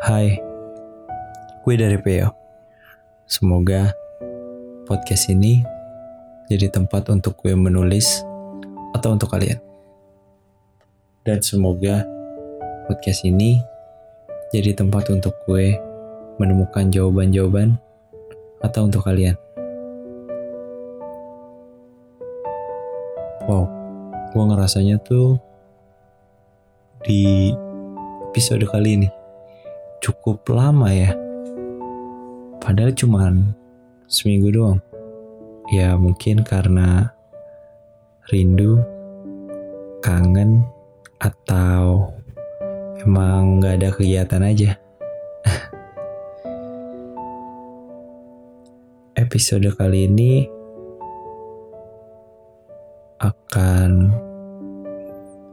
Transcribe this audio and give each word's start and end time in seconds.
Hai, 0.00 0.32
gue 1.60 1.74
dari 1.76 2.00
Peo. 2.00 2.32
Semoga 3.28 3.92
podcast 4.88 5.28
ini 5.28 5.60
jadi 6.48 6.72
tempat 6.72 7.12
untuk 7.12 7.36
gue 7.36 7.52
menulis 7.52 8.24
atau 8.96 9.12
untuk 9.12 9.28
kalian. 9.28 9.60
Dan 11.20 11.44
semoga 11.44 12.08
podcast 12.88 13.28
ini 13.28 13.60
jadi 14.56 14.72
tempat 14.72 15.12
untuk 15.12 15.36
gue 15.44 15.76
menemukan 16.40 16.88
jawaban-jawaban 16.88 17.76
atau 18.64 18.88
untuk 18.88 19.04
kalian. 19.04 19.36
Wow, 23.44 23.68
gue 24.32 24.44
ngerasanya 24.48 24.96
tuh 25.04 25.36
di 27.04 27.52
episode 28.32 28.64
kali 28.64 28.96
ini 28.96 29.19
cukup 30.00 30.48
lama 30.48 30.88
ya. 30.88 31.12
Padahal 32.60 32.92
cuman 32.96 33.52
seminggu 34.08 34.52
doang. 34.52 34.80
Ya 35.70 35.94
mungkin 35.94 36.42
karena 36.42 37.14
rindu, 38.32 38.82
kangen, 40.02 40.66
atau 41.20 42.10
emang 43.04 43.60
gak 43.62 43.76
ada 43.78 43.88
kegiatan 43.94 44.42
aja. 44.42 44.74
Episode 49.22 49.70
kali 49.76 50.08
ini 50.08 50.48
akan 53.20 54.08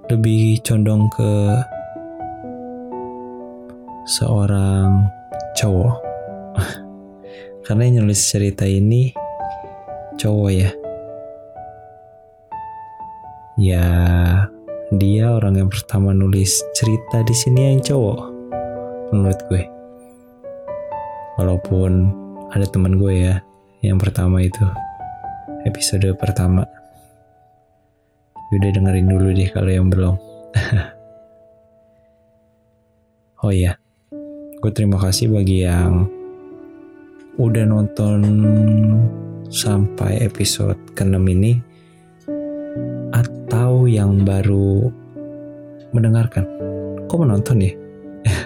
lebih 0.08 0.64
condong 0.64 1.12
ke 1.12 1.59
seorang 4.08 5.11
cowok. 5.59 6.00
Karena 7.67 7.91
yang 7.91 8.08
nulis 8.08 8.23
cerita 8.23 8.64
ini 8.64 9.11
cowok 10.16 10.49
ya. 10.55 10.72
Ya 13.59 13.86
dia 14.95 15.25
orang 15.36 15.59
yang 15.59 15.67
pertama 15.67 16.16
nulis 16.16 16.64
cerita 16.72 17.19
di 17.27 17.36
sini 17.36 17.75
yang 17.75 17.83
cowok 17.83 18.22
menurut 19.11 19.39
gue. 19.52 19.64
Walaupun 21.36 21.92
ada 22.55 22.64
teman 22.71 22.95
gue 22.95 23.27
ya 23.27 23.36
yang 23.83 23.99
pertama 23.99 24.39
itu 24.39 24.64
episode 25.67 26.08
pertama. 26.16 26.64
Udah 28.55 28.71
dengerin 28.71 29.11
dulu 29.11 29.36
deh 29.36 29.52
kalau 29.52 29.69
yang 29.69 29.92
belum. 29.92 30.16
Oh 33.38 33.53
iya 33.53 33.77
gue 34.58 34.73
terima 34.73 34.97
kasih 34.97 35.30
bagi 35.30 35.69
yang 35.69 36.09
udah 37.38 37.66
nonton 37.69 38.25
sampai 39.53 40.17
episode 40.25 40.81
ke-6 40.97 41.22
ini 41.30 41.61
atau 43.14 43.86
yang 43.86 44.25
baru 44.25 44.89
mendengarkan. 45.94 46.49
Kok 47.05 47.19
menonton 47.22 47.61
ya? 47.61 47.73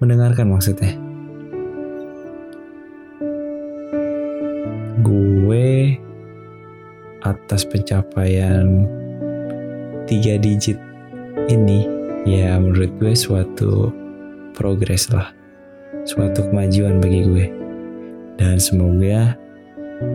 Mendengarkan 0.00 0.54
maksudnya. 0.54 0.94
Gue 5.02 5.98
atas 7.26 7.66
pencapaian 7.66 8.86
tiga 10.06 10.38
digit 10.38 10.78
ini 11.50 11.82
ya 12.22 12.62
menurut 12.62 12.94
gue 13.02 13.12
suatu 13.18 14.03
progres 14.54 15.10
lah. 15.10 15.34
Suatu 16.06 16.46
kemajuan 16.48 17.02
bagi 17.02 17.26
gue. 17.26 17.46
Dan 18.38 18.62
semoga 18.62 19.34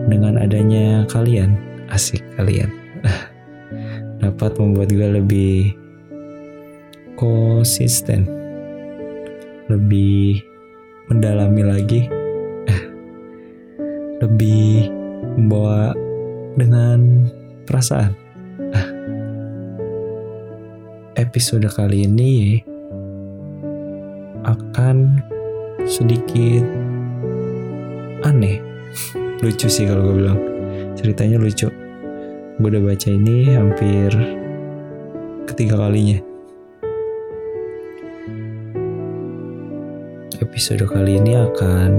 dengan 0.08 0.40
adanya 0.40 1.04
kalian 1.08 1.56
asik 1.90 2.22
kalian 2.38 2.70
dapat 4.22 4.54
membuat 4.60 4.92
gue 4.92 5.08
lebih 5.20 5.74
konsisten 7.16 8.28
lebih 9.66 10.42
mendalami 11.10 11.62
lagi 11.64 12.02
lebih 14.22 14.90
membawa 15.38 15.94
dengan 16.58 17.30
perasaan. 17.66 18.12
Episode 21.22 21.70
kali 21.70 22.06
ini 22.06 22.62
akan 24.44 25.20
sedikit 25.84 26.64
aneh. 28.24 28.60
Lucu 29.40 29.66
sih 29.66 29.88
kalau 29.88 30.12
gue 30.12 30.16
bilang. 30.24 30.40
Ceritanya 30.96 31.40
lucu. 31.40 31.68
Gue 32.60 32.68
udah 32.68 32.82
baca 32.84 33.08
ini 33.08 33.56
hampir 33.56 34.12
ketiga 35.48 35.80
kalinya. 35.80 36.20
Episode 40.40 40.84
kali 40.84 41.16
ini 41.16 41.40
akan 41.40 41.90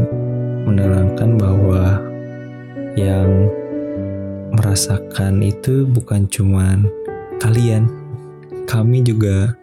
menerangkan 0.69 1.39
bahwa 1.39 1.97
yang 2.93 3.49
merasakan 4.53 5.41
itu 5.41 5.89
bukan 5.89 6.29
cuman 6.29 6.85
kalian. 7.41 7.89
Kami 8.69 9.01
juga 9.01 9.57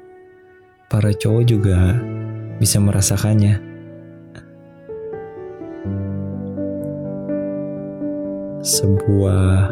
para 0.91 1.15
cowok 1.15 1.44
juga 1.47 1.97
bisa 2.58 2.82
merasakannya. 2.82 3.62
Sebuah 8.58 9.70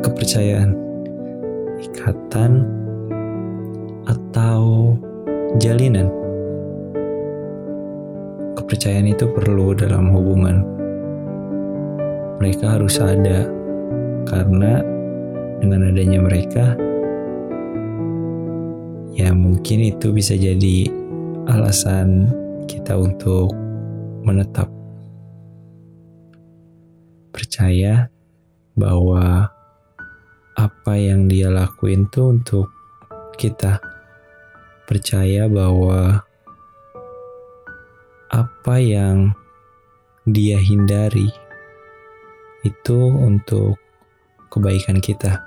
kepercayaan, 0.00 0.72
ikatan, 1.84 2.64
atau 4.08 4.96
jalinan. 5.60 6.08
Kepercayaan 8.58 9.12
itu 9.12 9.28
perlu 9.30 9.76
dalam 9.76 10.10
hubungan. 10.10 10.64
Mereka 12.40 12.80
harus 12.80 12.96
ada, 12.98 13.46
karena 14.26 14.80
dengan 15.60 15.92
adanya 15.92 16.18
mereka, 16.24 16.74
ya 19.14 19.30
mungkin 19.30 19.94
itu 19.94 20.10
bisa 20.10 20.34
jadi 20.34 21.03
alasan 21.44 22.32
kita 22.64 22.96
untuk 22.96 23.52
menetap. 24.24 24.64
Percaya 27.28 28.08
bahwa 28.72 29.52
apa 30.56 30.94
yang 30.96 31.28
dia 31.28 31.52
lakuin 31.52 32.08
tuh 32.08 32.32
untuk 32.32 32.72
kita. 33.36 33.76
Percaya 34.88 35.44
bahwa 35.50 36.24
apa 38.32 38.76
yang 38.80 39.36
dia 40.24 40.56
hindari 40.56 41.28
itu 42.64 42.98
untuk 43.12 43.76
kebaikan 44.48 44.96
kita. 44.96 45.44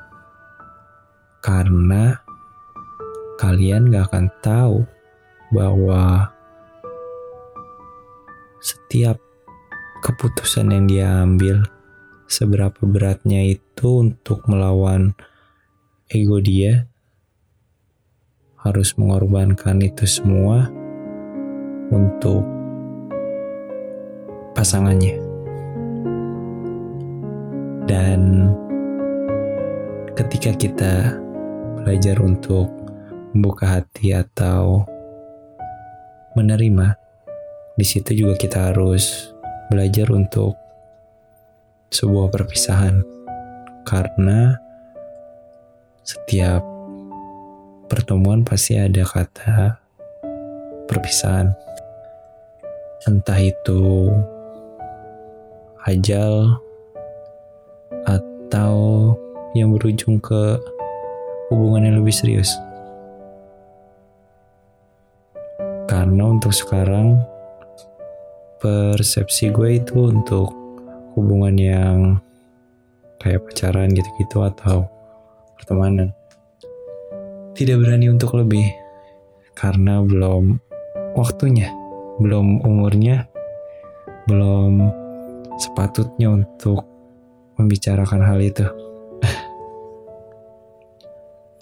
Karena 1.42 2.14
kalian 3.42 3.90
gak 3.90 4.14
akan 4.14 4.26
tahu 4.46 4.97
bahwa 5.54 6.32
setiap 8.60 9.22
keputusan 10.04 10.74
yang 10.74 10.86
dia 10.88 11.08
ambil 11.24 11.64
seberapa 12.28 12.84
beratnya 12.84 13.56
itu 13.56 14.04
untuk 14.04 14.44
melawan 14.52 15.16
ego 16.12 16.44
dia 16.44 16.88
harus 18.60 18.96
mengorbankan 19.00 19.80
itu 19.80 20.04
semua 20.04 20.68
untuk 21.88 22.44
pasangannya. 24.52 25.24
Dan 27.88 28.52
ketika 30.20 30.52
kita 30.60 31.16
belajar 31.80 32.20
untuk 32.20 32.68
membuka 33.32 33.80
hati 33.80 34.12
atau 34.12 34.84
menerima, 36.38 36.94
di 37.74 37.86
situ 37.86 38.14
juga 38.14 38.38
kita 38.38 38.70
harus 38.70 39.34
belajar 39.74 40.14
untuk 40.14 40.54
sebuah 41.90 42.30
perpisahan, 42.30 43.02
karena 43.90 44.62
setiap 46.06 46.62
pertemuan 47.90 48.46
pasti 48.46 48.78
ada 48.78 49.02
kata 49.02 49.82
perpisahan, 50.86 51.52
entah 53.10 53.40
itu 53.42 54.14
ajal 55.88 56.60
atau 58.04 58.76
yang 59.56 59.72
berujung 59.72 60.20
ke 60.20 60.60
hubungan 61.48 61.88
yang 61.88 61.96
lebih 62.04 62.12
serius. 62.12 62.52
Karena 65.88 66.24
untuk 66.28 66.52
sekarang 66.52 67.24
persepsi 68.60 69.50
gue 69.50 69.80
itu 69.80 70.12
untuk 70.12 70.52
hubungan 71.16 71.56
yang 71.56 71.98
kayak 73.18 73.42
pacaran 73.48 73.90
gitu-gitu 73.96 74.46
atau 74.46 74.86
pertemanan 75.58 76.14
tidak 77.58 77.82
berani 77.82 78.14
untuk 78.14 78.38
lebih 78.38 78.70
karena 79.58 80.06
belum 80.06 80.62
waktunya 81.18 81.74
belum 82.22 82.62
umurnya 82.62 83.26
belum 84.28 84.92
sepatutnya 85.58 86.30
untuk 86.30 86.86
membicarakan 87.58 88.22
hal 88.22 88.38
itu. 88.44 88.68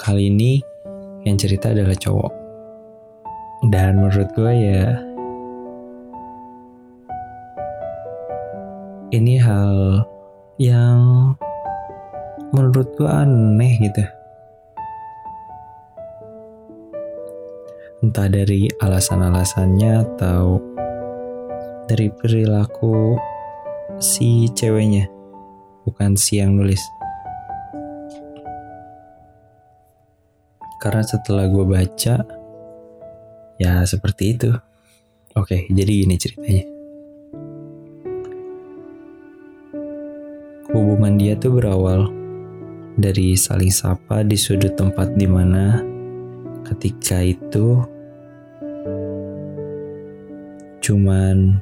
Kali 0.04 0.27
ini 0.27 0.60
yang 1.24 1.39
cerita 1.39 1.72
adalah 1.72 1.95
cowok. 1.95 2.44
Dan 3.63 4.03
menurut 4.03 4.27
gue 4.35 4.51
ya 4.51 4.99
ini 9.15 9.39
hal 9.39 10.03
yang 10.59 11.31
menurut 12.51 12.91
gue 12.99 13.07
aneh 13.07 13.73
gitu. 13.79 14.03
Entah 18.03 18.27
dari 18.27 18.67
alasan-alasannya 18.83 19.91
atau 20.03 20.59
dari 21.87 22.11
perilaku 22.11 23.15
si 24.03 24.51
ceweknya 24.51 25.07
bukan 25.87 26.17
si 26.17 26.41
yang 26.41 26.57
nulis. 26.57 26.81
Karena 30.81 31.01
setelah 31.01 31.49
gue 31.49 31.65
baca, 31.65 32.15
ya 33.59 33.83
seperti 33.87 34.35
itu. 34.35 34.51
Oke, 35.35 35.67
jadi 35.67 35.91
gini 36.05 36.15
ceritanya. 36.15 36.65
Hubungan 40.71 41.15
dia 41.19 41.35
tuh 41.35 41.59
berawal 41.59 42.11
dari 42.95 43.35
saling 43.35 43.71
sapa 43.71 44.23
di 44.23 44.39
sudut 44.39 44.75
tempat 44.79 45.15
di 45.19 45.27
mana 45.27 45.83
ketika 46.63 47.19
itu 47.19 47.83
cuman 50.79 51.59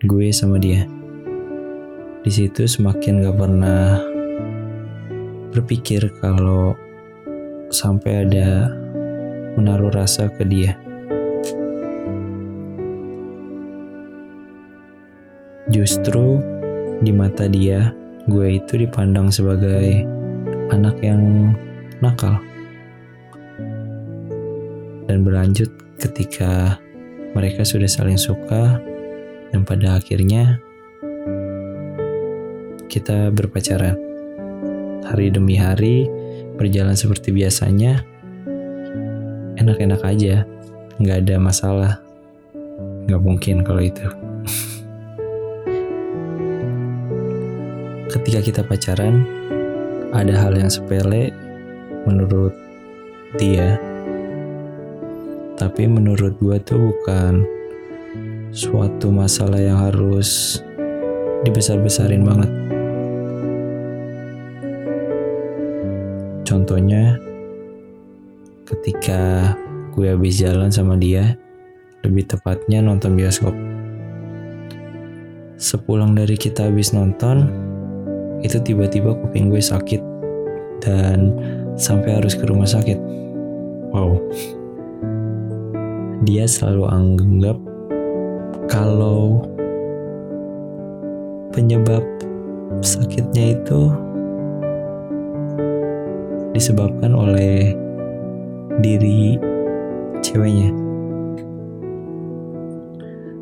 gue 0.00 0.32
sama 0.32 0.56
dia 0.56 0.88
di 2.24 2.32
situ 2.32 2.64
semakin 2.64 3.24
gak 3.24 3.36
pernah 3.36 4.00
berpikir 5.52 6.08
kalau 6.20 6.72
sampai 7.72 8.28
ada 8.28 8.70
menaruh 9.58 9.90
rasa 9.90 10.30
ke 10.30 10.46
dia. 10.46 10.78
Justru 15.70 16.42
di 16.98 17.14
mata 17.14 17.46
dia, 17.46 17.94
gue 18.26 18.58
itu 18.58 18.74
dipandang 18.74 19.30
sebagai 19.30 20.02
anak 20.74 20.98
yang 20.98 21.54
nakal. 22.02 22.42
Dan 25.06 25.22
berlanjut 25.22 25.70
ketika 26.02 26.74
mereka 27.38 27.62
sudah 27.62 27.86
saling 27.86 28.18
suka 28.18 28.82
dan 29.54 29.62
pada 29.62 30.02
akhirnya 30.02 30.58
kita 32.90 33.30
berpacaran. 33.30 33.94
Hari 35.06 35.30
demi 35.30 35.54
hari 35.54 36.10
berjalan 36.58 36.98
seperti 36.98 37.30
biasanya, 37.30 38.02
enak-enak 39.54 40.02
aja, 40.02 40.42
nggak 40.98 41.18
ada 41.26 41.36
masalah. 41.38 41.92
Nggak 43.06 43.22
mungkin 43.22 43.62
kalau 43.62 43.82
itu. 43.86 44.19
Ketika 48.10 48.42
kita 48.42 48.66
pacaran, 48.66 49.22
ada 50.10 50.34
hal 50.34 50.58
yang 50.58 50.66
sepele 50.66 51.30
menurut 52.02 52.50
dia, 53.38 53.78
tapi 55.54 55.86
menurut 55.86 56.34
gue 56.42 56.58
tuh 56.66 56.90
bukan 56.90 57.46
suatu 58.50 59.14
masalah 59.14 59.62
yang 59.62 59.78
harus 59.78 60.58
dibesar-besarin 61.46 62.26
banget. 62.26 62.50
Contohnya 66.42 67.14
ketika 68.66 69.54
gue 69.94 70.10
habis 70.10 70.42
jalan 70.42 70.74
sama 70.74 70.98
dia, 70.98 71.38
lebih 72.02 72.26
tepatnya 72.26 72.82
nonton 72.82 73.14
bioskop. 73.14 73.54
Sepulang 75.54 76.18
dari 76.18 76.34
kita 76.34 76.66
habis 76.66 76.90
nonton, 76.90 77.69
itu 78.40 78.56
tiba-tiba 78.60 79.12
kuping 79.16 79.52
gue 79.52 79.60
sakit 79.60 80.00
dan 80.80 81.32
sampai 81.76 82.20
harus 82.20 82.36
ke 82.36 82.44
rumah 82.48 82.68
sakit. 82.68 82.96
Wow. 83.92 84.16
Dia 86.24 86.44
selalu 86.44 86.84
anggap 86.88 87.58
kalau 88.68 89.44
penyebab 91.50 92.04
sakitnya 92.80 93.58
itu 93.58 93.90
disebabkan 96.54 97.16
oleh 97.16 97.74
diri 98.80 99.40
ceweknya. 100.20 100.70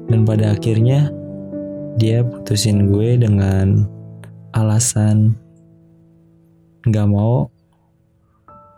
Dan 0.09 0.25
pada 0.25 0.57
akhirnya 0.57 1.13
dia 2.01 2.25
putusin 2.25 2.89
gue 2.89 3.21
dengan 3.21 3.98
alasan 4.59 5.39
gak 6.87 7.07
mau 7.07 7.51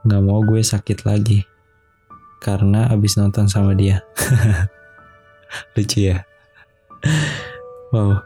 gak 0.05 0.23
mau 0.25 0.41
gue 0.45 0.61
sakit 0.61 1.05
lagi 1.09 1.45
karena 2.41 2.89
abis 2.89 3.21
nonton 3.21 3.53
sama 3.53 3.77
dia. 3.77 4.01
Lucu 5.77 6.09
ya. 6.09 6.25
Wow. 7.93 8.25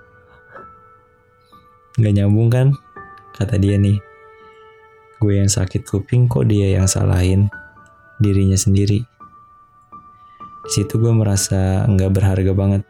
Gak 1.98 2.14
nyambung 2.14 2.46
kan? 2.46 2.70
Kata 3.34 3.58
dia 3.58 3.74
nih 3.74 3.98
gue 5.24 5.40
yang 5.40 5.48
sakit 5.48 5.88
kuping 5.88 6.28
kok 6.28 6.44
dia 6.44 6.76
yang 6.76 6.84
salahin 6.84 7.48
dirinya 8.20 8.60
sendiri. 8.60 9.00
Di 10.64 10.70
situ 10.70 11.00
gue 11.00 11.12
merasa 11.16 11.88
nggak 11.88 12.12
berharga 12.12 12.52
banget. 12.52 12.82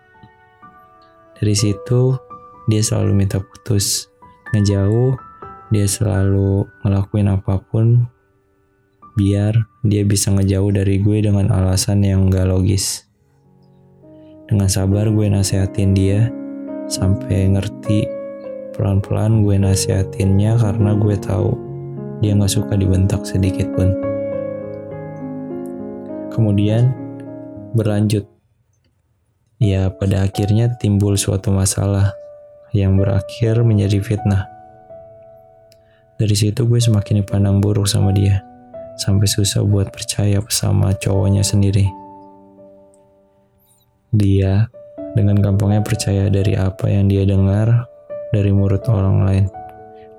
Dari 1.39 1.55
situ 1.55 2.19
dia 2.67 2.83
selalu 2.83 3.15
minta 3.15 3.39
putus, 3.39 4.11
ngejauh, 4.55 5.19
dia 5.75 5.87
selalu 5.91 6.71
ngelakuin 6.87 7.35
apa 7.35 7.59
pun 7.59 8.07
biar 9.19 9.55
dia 9.83 10.07
bisa 10.07 10.31
ngejauh 10.31 10.71
dari 10.71 11.03
gue 11.03 11.19
dengan 11.27 11.51
alasan 11.51 12.07
yang 12.07 12.31
gak 12.31 12.47
logis. 12.47 13.11
Dengan 14.47 14.71
sabar 14.71 15.11
gue 15.11 15.27
nasehatin 15.27 15.91
dia 15.99 16.31
sampai 16.87 17.51
ngerti 17.51 18.07
pelan-pelan 18.75 19.43
gue 19.43 19.59
nasehatinnya 19.59 20.55
karena 20.63 20.95
gue 20.95 21.17
tahu 21.19 21.51
dia 22.23 22.39
nggak 22.39 22.53
suka 22.53 22.79
dibentak 22.79 23.27
sedikit 23.27 23.67
pun. 23.75 23.91
Kemudian 26.31 26.95
berlanjut. 27.75 28.27
Ya 29.63 29.89
pada 29.91 30.27
akhirnya 30.27 30.75
timbul 30.77 31.15
suatu 31.15 31.55
masalah 31.55 32.13
yang 32.75 32.99
berakhir 32.99 33.63
menjadi 33.63 34.03
fitnah. 34.03 34.51
Dari 36.19 36.35
situ 36.35 36.67
gue 36.67 36.83
semakin 36.83 37.23
dipandang 37.23 37.63
buruk 37.63 37.87
sama 37.87 38.11
dia. 38.11 38.43
Sampai 38.99 39.27
susah 39.27 39.63
buat 39.63 39.91
percaya 39.91 40.39
sama 40.51 40.95
cowoknya 40.95 41.43
sendiri. 41.43 41.87
Dia 44.15 44.67
dengan 45.15 45.39
gampangnya 45.39 45.83
percaya 45.83 46.31
dari 46.31 46.55
apa 46.55 46.87
yang 46.91 47.11
dia 47.11 47.23
dengar 47.27 47.87
dari 48.31 48.51
mulut 48.51 48.87
orang 48.91 49.17
lain. 49.27 49.45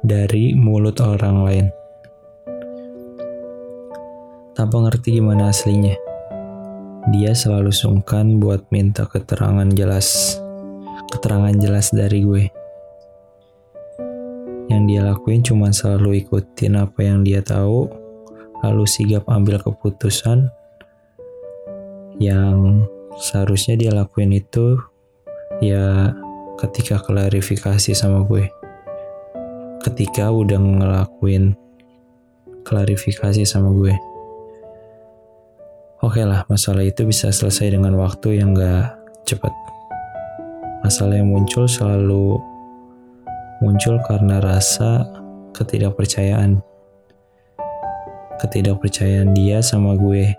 Dari 0.04 0.56
mulut 0.56 1.00
orang 1.00 1.38
lain 1.44 1.66
tanpa 4.56 4.80
ngerti 4.88 5.20
gimana 5.20 5.52
aslinya. 5.52 5.94
Dia 7.12 7.38
selalu 7.38 7.70
sungkan 7.70 8.42
buat 8.42 8.66
minta 8.74 9.06
keterangan 9.06 9.68
jelas, 9.76 10.40
keterangan 11.12 11.56
jelas 11.58 11.92
dari 11.94 12.24
gue. 12.24 12.44
Yang 14.72 14.84
dia 14.90 15.02
lakuin 15.06 15.42
cuma 15.46 15.70
selalu 15.70 16.26
ikutin 16.26 16.82
apa 16.82 17.00
yang 17.06 17.22
dia 17.22 17.46
tahu, 17.46 17.90
lalu 18.66 18.84
sigap 18.90 19.30
ambil 19.30 19.62
keputusan 19.62 20.50
yang 22.18 22.88
seharusnya 23.20 23.76
dia 23.78 23.92
lakuin 23.92 24.34
itu 24.34 24.80
ya 25.62 26.16
ketika 26.58 26.98
klarifikasi 27.04 27.92
sama 27.94 28.26
gue. 28.26 28.50
Ketika 29.86 30.34
udah 30.34 30.58
ngelakuin 30.58 31.54
klarifikasi 32.66 33.46
sama 33.46 33.70
gue 33.70 33.94
Oke 36.06 36.22
okay 36.22 36.26
lah, 36.30 36.46
masalah 36.46 36.86
itu 36.86 37.02
bisa 37.02 37.34
selesai 37.34 37.74
dengan 37.74 37.98
waktu 37.98 38.38
yang 38.38 38.54
gak 38.54 38.94
cepat. 39.26 39.50
Masalah 40.86 41.18
yang 41.18 41.34
muncul 41.34 41.65
selalu 41.65 42.38
muncul 43.58 43.98
karena 44.06 44.38
rasa 44.38 45.01
ketidakpercayaan. 45.58 46.62
Ketidakpercayaan 48.38 49.34
dia 49.34 49.65
sama 49.65 49.98
gue. 49.98 50.30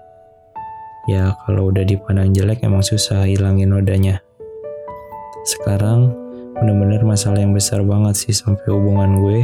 Ya 1.11 1.35
kalau 1.43 1.75
udah 1.75 1.83
dipandang 1.83 2.31
jelek 2.31 2.63
emang 2.63 2.87
susah 2.87 3.27
hilangin 3.27 3.75
nodanya. 3.75 4.23
Sekarang 5.43 6.15
bener-bener 6.55 7.03
masalah 7.03 7.43
yang 7.43 7.51
besar 7.51 7.83
banget 7.83 8.15
sih 8.15 8.31
sampai 8.31 8.71
hubungan 8.71 9.27
gue 9.27 9.43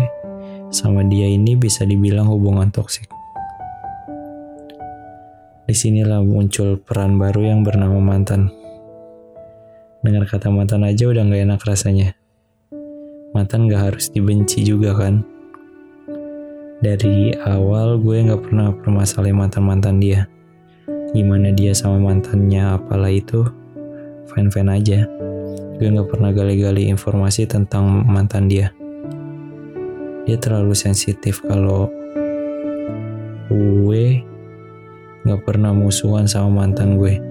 sama 0.70 1.02
dia 1.02 1.26
ini 1.26 1.58
bisa 1.58 1.82
dibilang 1.82 2.30
hubungan 2.30 2.70
toksik. 2.70 3.10
Di 5.66 5.74
sinilah 5.74 6.22
muncul 6.22 6.78
peran 6.78 7.18
baru 7.18 7.50
yang 7.50 7.66
bernama 7.66 7.98
mantan. 7.98 8.61
Dengar 10.02 10.26
kata 10.26 10.50
mantan 10.50 10.82
aja 10.82 11.06
udah 11.06 11.22
gak 11.22 11.46
enak 11.46 11.62
rasanya. 11.62 12.18
Mantan 13.30 13.70
gak 13.70 13.94
harus 13.94 14.10
dibenci 14.10 14.66
juga 14.66 14.98
kan. 14.98 15.22
Dari 16.82 17.30
awal 17.38 18.02
gue 18.02 18.26
gak 18.26 18.42
pernah 18.50 18.74
permasalahin 18.74 19.38
mantan-mantan 19.38 20.02
dia. 20.02 20.26
Gimana 21.14 21.54
dia 21.54 21.70
sama 21.70 22.02
mantannya 22.02 22.82
apalah 22.82 23.14
itu, 23.14 23.46
fine-fine 24.34 24.74
aja. 24.74 25.06
Gue 25.78 25.86
gak 25.86 26.10
pernah 26.10 26.34
gali-gali 26.34 26.90
informasi 26.90 27.46
tentang 27.46 28.02
mantan 28.02 28.50
dia. 28.50 28.74
Dia 30.26 30.34
terlalu 30.34 30.74
sensitif 30.74 31.46
kalau 31.46 31.86
gue 33.46 34.18
gak 35.22 35.40
pernah 35.46 35.70
musuhan 35.70 36.26
sama 36.26 36.66
mantan 36.66 36.98
gue. 36.98 37.22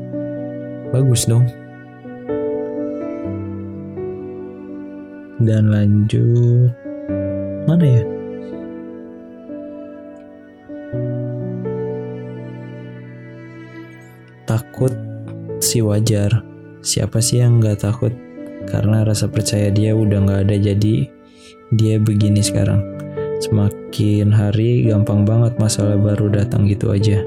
Bagus 0.96 1.28
dong. 1.28 1.61
Dan 5.42 5.74
lanjut 5.74 6.70
mana 7.66 7.82
ya? 7.82 8.04
Takut 14.46 14.94
si 15.58 15.82
wajar. 15.82 16.46
Siapa 16.86 17.18
sih 17.26 17.42
yang 17.42 17.58
gak 17.58 17.82
takut? 17.82 18.14
Karena 18.70 19.02
rasa 19.02 19.26
percaya 19.26 19.74
dia 19.74 19.98
udah 19.98 20.22
gak 20.30 20.42
ada 20.46 20.58
jadi 20.62 21.10
dia 21.74 21.96
begini 21.98 22.46
sekarang. 22.46 22.86
Semakin 23.42 24.30
hari 24.30 24.86
gampang 24.86 25.26
banget 25.26 25.58
masalah 25.58 25.98
baru 25.98 26.30
datang 26.30 26.70
gitu 26.70 26.94
aja. 26.94 27.18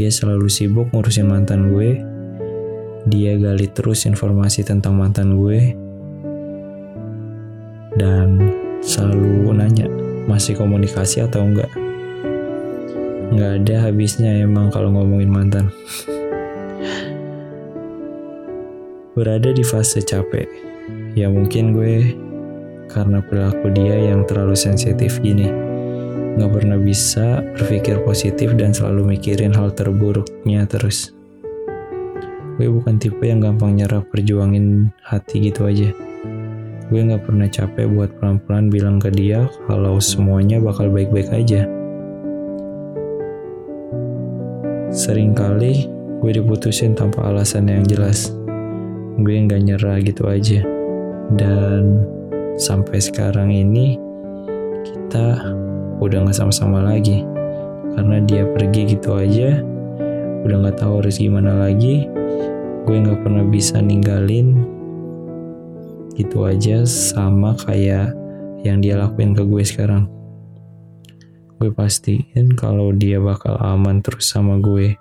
Dia 0.00 0.08
selalu 0.08 0.48
sibuk 0.48 0.88
ngurusin 0.96 1.28
mantan 1.28 1.72
gue. 1.76 2.00
Dia 3.04 3.36
gali 3.36 3.68
terus 3.68 4.08
informasi 4.08 4.64
tentang 4.64 4.96
mantan 4.96 5.36
gue. 5.36 5.85
Dan 7.96 8.52
selalu 8.84 9.56
nanya, 9.56 9.88
masih 10.28 10.56
komunikasi 10.56 11.24
atau 11.24 11.48
enggak? 11.48 11.72
Nggak 13.32 13.52
ada 13.64 13.76
habisnya 13.90 14.44
emang 14.44 14.70
kalau 14.70 14.92
ngomongin 14.92 15.32
mantan. 15.32 15.66
Berada 19.16 19.50
di 19.50 19.64
fase 19.64 20.04
capek. 20.04 20.46
Ya 21.16 21.32
mungkin 21.32 21.72
gue 21.72 22.12
karena 22.92 23.24
perilaku 23.24 23.72
dia 23.72 24.12
yang 24.12 24.28
terlalu 24.28 24.54
sensitif 24.54 25.18
gini 25.24 25.48
nggak 26.36 26.52
pernah 26.52 26.76
bisa 26.76 27.40
berpikir 27.56 28.04
positif 28.04 28.52
dan 28.60 28.76
selalu 28.76 29.16
mikirin 29.16 29.56
hal 29.56 29.72
terburuknya 29.72 30.68
terus. 30.68 31.16
Gue 32.60 32.68
bukan 32.68 33.00
tipe 33.00 33.24
yang 33.24 33.40
gampang 33.40 33.80
nyerah 33.80 34.04
perjuangin 34.04 34.92
hati 35.00 35.48
gitu 35.48 35.64
aja. 35.64 36.05
Gue 36.86 37.02
nggak 37.02 37.26
pernah 37.26 37.50
capek 37.50 37.90
buat 37.90 38.10
pelan-pelan 38.22 38.70
bilang 38.70 39.02
ke 39.02 39.10
dia 39.10 39.50
kalau 39.66 39.98
semuanya 39.98 40.62
bakal 40.62 40.86
baik-baik 40.86 41.26
aja. 41.34 41.66
Seringkali 44.94 45.90
gue 46.22 46.30
diputusin 46.30 46.94
tanpa 46.94 47.26
alasan 47.26 47.66
yang 47.66 47.82
jelas. 47.82 48.30
Gue 49.18 49.34
nggak 49.34 49.62
nyerah 49.66 49.98
gitu 49.98 50.30
aja. 50.30 50.62
Dan 51.34 52.06
sampai 52.54 53.02
sekarang 53.02 53.50
ini 53.50 53.98
kita 54.86 55.42
udah 55.98 56.22
nggak 56.22 56.38
sama-sama 56.38 56.86
lagi 56.86 57.26
karena 57.96 58.20
dia 58.22 58.44
pergi 58.46 58.94
gitu 58.94 59.16
aja 59.16 59.58
udah 60.44 60.56
nggak 60.62 60.78
tahu 60.78 61.00
harus 61.00 61.16
gimana 61.16 61.66
lagi 61.66 62.06
gue 62.86 62.96
nggak 62.96 63.24
pernah 63.24 63.42
bisa 63.48 63.80
ninggalin 63.80 64.75
gitu 66.16 66.48
aja 66.48 66.88
sama 66.88 67.52
kayak 67.60 68.16
yang 68.64 68.80
dia 68.80 68.96
lakuin 68.96 69.36
ke 69.36 69.44
gue 69.44 69.62
sekarang. 69.62 70.08
Gue 71.60 71.72
pastiin 71.72 72.56
kalau 72.56 72.92
dia 72.92 73.20
bakal 73.20 73.56
aman 73.60 74.00
terus 74.00 74.32
sama 74.32 74.56
gue. 74.56 74.96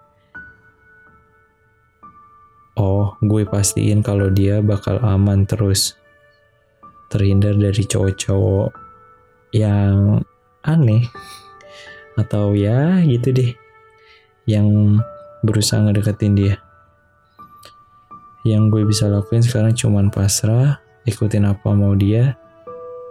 Oh 2.75 3.15
gue 3.23 3.47
pastiin 3.47 4.03
kalau 4.03 4.27
dia 4.27 4.59
bakal 4.59 4.99
aman 4.99 5.47
terus. 5.47 5.95
Terhindar 7.07 7.55
dari 7.55 7.83
cowok-cowok 7.87 8.75
yang 9.55 10.19
aneh. 10.67 11.07
Atau 12.19 12.55
ya 12.59 12.99
gitu 13.07 13.31
deh. 13.31 13.51
Yang 14.47 14.99
berusaha 15.47 15.79
ngedeketin 15.79 16.35
dia. 16.35 16.55
Yang 18.43 18.63
gue 18.71 18.83
bisa 18.83 19.07
lakuin 19.07 19.41
sekarang 19.41 19.73
cuman 19.73 20.13
pasrah 20.13 20.84
ikutin 21.05 21.45
apa 21.45 21.69
mau 21.73 21.93
dia 21.93 22.33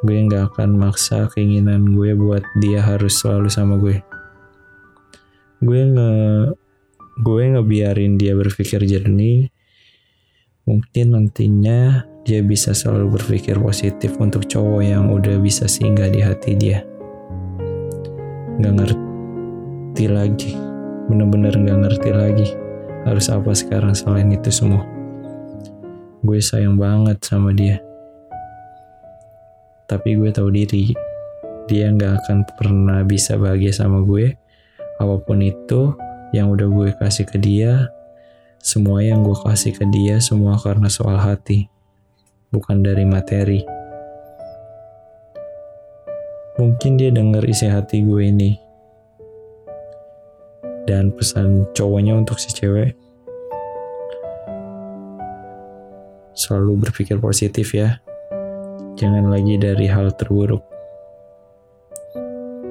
gue 0.05 0.21
nggak 0.21 0.53
akan 0.53 0.77
maksa 0.77 1.33
keinginan 1.33 1.97
gue 1.97 2.13
buat 2.13 2.45
dia 2.61 2.85
harus 2.85 3.17
selalu 3.25 3.49
sama 3.49 3.81
gue. 3.81 4.05
Gue 5.65 5.81
nge 5.81 6.13
gue 7.25 7.43
ngebiarin 7.57 8.21
dia 8.21 8.37
berpikir 8.37 8.85
jernih. 8.85 9.49
Mungkin 10.69 11.17
nantinya 11.17 12.05
dia 12.21 12.45
bisa 12.45 12.77
selalu 12.77 13.17
berpikir 13.17 13.57
positif 13.57 14.21
untuk 14.21 14.45
cowok 14.45 14.85
yang 14.85 15.09
udah 15.09 15.41
bisa 15.41 15.65
singgah 15.65 16.13
di 16.13 16.21
hati 16.21 16.53
dia. 16.53 16.85
Nggak 18.61 18.75
ngerti 18.77 20.05
lagi. 20.13 20.53
Bener-bener 21.09 21.57
nggak 21.57 21.81
ngerti 21.81 22.11
lagi 22.13 22.49
harus 23.09 23.33
apa 23.33 23.57
sekarang 23.57 23.97
selain 23.97 24.29
itu 24.29 24.53
semua. 24.53 24.85
Gue 26.21 26.45
sayang 26.45 26.77
banget 26.77 27.21
sama 27.25 27.53
dia 27.53 27.84
tapi 29.91 30.17
gue 30.19 30.31
tahu 30.33 30.49
diri 30.51 30.95
dia 31.71 31.89
nggak 31.89 32.25
akan 32.25 32.39
pernah 32.57 33.01
bisa 33.03 33.37
bahagia 33.41 33.73
sama 33.73 34.05
gue 34.05 34.37
apa 35.01 35.17
pun 35.23 35.41
itu 35.41 35.95
yang 36.37 36.53
udah 36.53 36.69
gue 36.69 36.89
kasih 36.99 37.27
ke 37.27 37.41
dia 37.41 37.89
semua 38.61 39.05
yang 39.05 39.25
gue 39.25 39.37
kasih 39.37 39.77
ke 39.77 39.85
dia 39.93 40.21
semua 40.21 40.57
karena 40.61 40.89
soal 40.89 41.17
hati 41.21 41.69
bukan 42.53 42.81
dari 42.81 43.05
materi 43.05 43.65
Mungkin 46.55 46.95
dia 46.95 47.11
dengar 47.11 47.43
isi 47.43 47.67
hati 47.67 48.07
gue 48.07 48.31
ini. 48.31 48.55
Dan 50.87 51.11
pesan 51.11 51.67
cowoknya 51.75 52.15
untuk 52.15 52.39
si 52.39 52.55
cewek. 52.55 52.95
Selalu 56.39 56.87
berpikir 56.87 57.19
positif 57.19 57.75
ya. 57.75 57.99
Jangan 58.95 59.27
lagi 59.27 59.59
dari 59.59 59.91
hal 59.91 60.15
terburuk. 60.15 60.63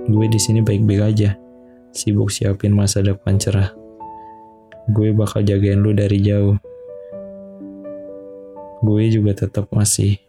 Gue 0.08 0.28
di 0.32 0.40
sini 0.40 0.64
baik-baik 0.64 1.02
aja. 1.04 1.36
Sibuk 1.92 2.32
siapin 2.32 2.72
masa 2.72 3.04
depan 3.04 3.36
cerah. 3.36 3.76
Gue 4.88 5.12
bakal 5.12 5.44
jagain 5.44 5.84
lu 5.84 5.92
dari 5.92 6.24
jauh. 6.24 6.56
Gue 8.84 9.12
juga 9.12 9.36
tetap 9.36 9.68
masih 9.76 10.20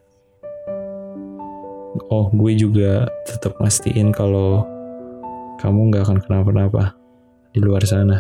oh 2.11 2.27
gue 2.35 2.59
juga 2.59 3.07
tetap 3.23 3.55
mastiin 3.63 4.11
kalau 4.11 4.67
kamu 5.63 5.95
nggak 5.95 6.11
akan 6.11 6.19
kenapa-napa 6.19 6.99
di 7.55 7.63
luar 7.63 7.87
sana. 7.87 8.19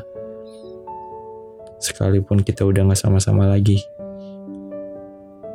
Sekalipun 1.83 2.47
kita 2.47 2.63
udah 2.63 2.87
nggak 2.87 3.03
sama-sama 3.03 3.51
lagi. 3.51 3.83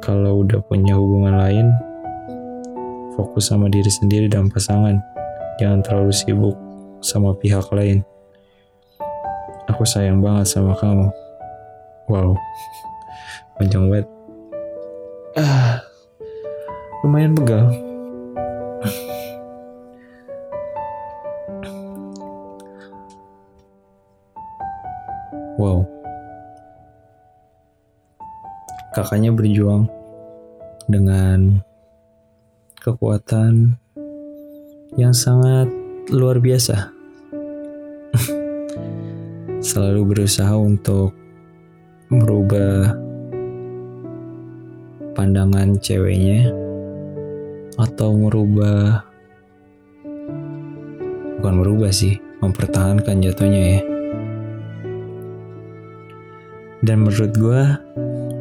Kalau 0.04 0.44
udah 0.44 0.60
punya 0.68 1.00
hubungan 1.00 1.40
lain, 1.40 1.68
fokus 3.20 3.52
sama 3.52 3.68
diri 3.68 3.92
sendiri 3.92 4.32
dan 4.32 4.48
pasangan. 4.48 4.96
Jangan 5.60 5.84
terlalu 5.84 6.16
sibuk 6.16 6.56
sama 7.04 7.36
pihak 7.36 7.68
lain. 7.76 8.00
Aku 9.68 9.84
sayang 9.84 10.24
banget 10.24 10.48
sama 10.48 10.72
kamu. 10.80 11.12
Wow, 12.08 12.32
panjang 13.60 13.92
banget. 13.92 14.08
Ah, 15.36 15.84
lumayan 17.04 17.36
pegal. 17.36 17.68
Wow. 25.60 25.84
Kakaknya 28.96 29.36
berjuang 29.36 29.92
dengan 30.88 31.60
kekuatan 32.80 33.76
yang 34.96 35.12
sangat 35.12 35.68
luar 36.10 36.40
biasa. 36.40 36.90
Selalu 39.70 40.02
berusaha 40.16 40.56
untuk 40.56 41.14
merubah 42.10 42.96
pandangan 45.14 45.78
ceweknya 45.84 46.50
atau 47.78 48.16
merubah 48.16 49.04
bukan 51.40 51.56
merubah 51.56 51.92
sih, 51.92 52.20
mempertahankan 52.44 53.24
jatuhnya 53.24 53.64
ya. 53.80 53.82
Dan 56.80 57.04
menurut 57.04 57.32
gue 57.36 57.64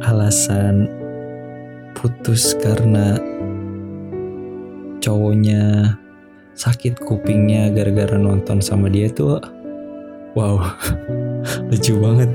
alasan 0.03 0.87
putus 1.95 2.55
karena 2.59 3.19
cowoknya 4.99 5.95
sakit 6.59 6.99
kupingnya 6.99 7.71
gara-gara 7.71 8.19
nonton 8.19 8.59
sama 8.59 8.91
dia 8.91 9.07
tuh 9.07 9.39
wow 10.35 10.59
lucu 11.71 11.95
banget. 11.97 12.31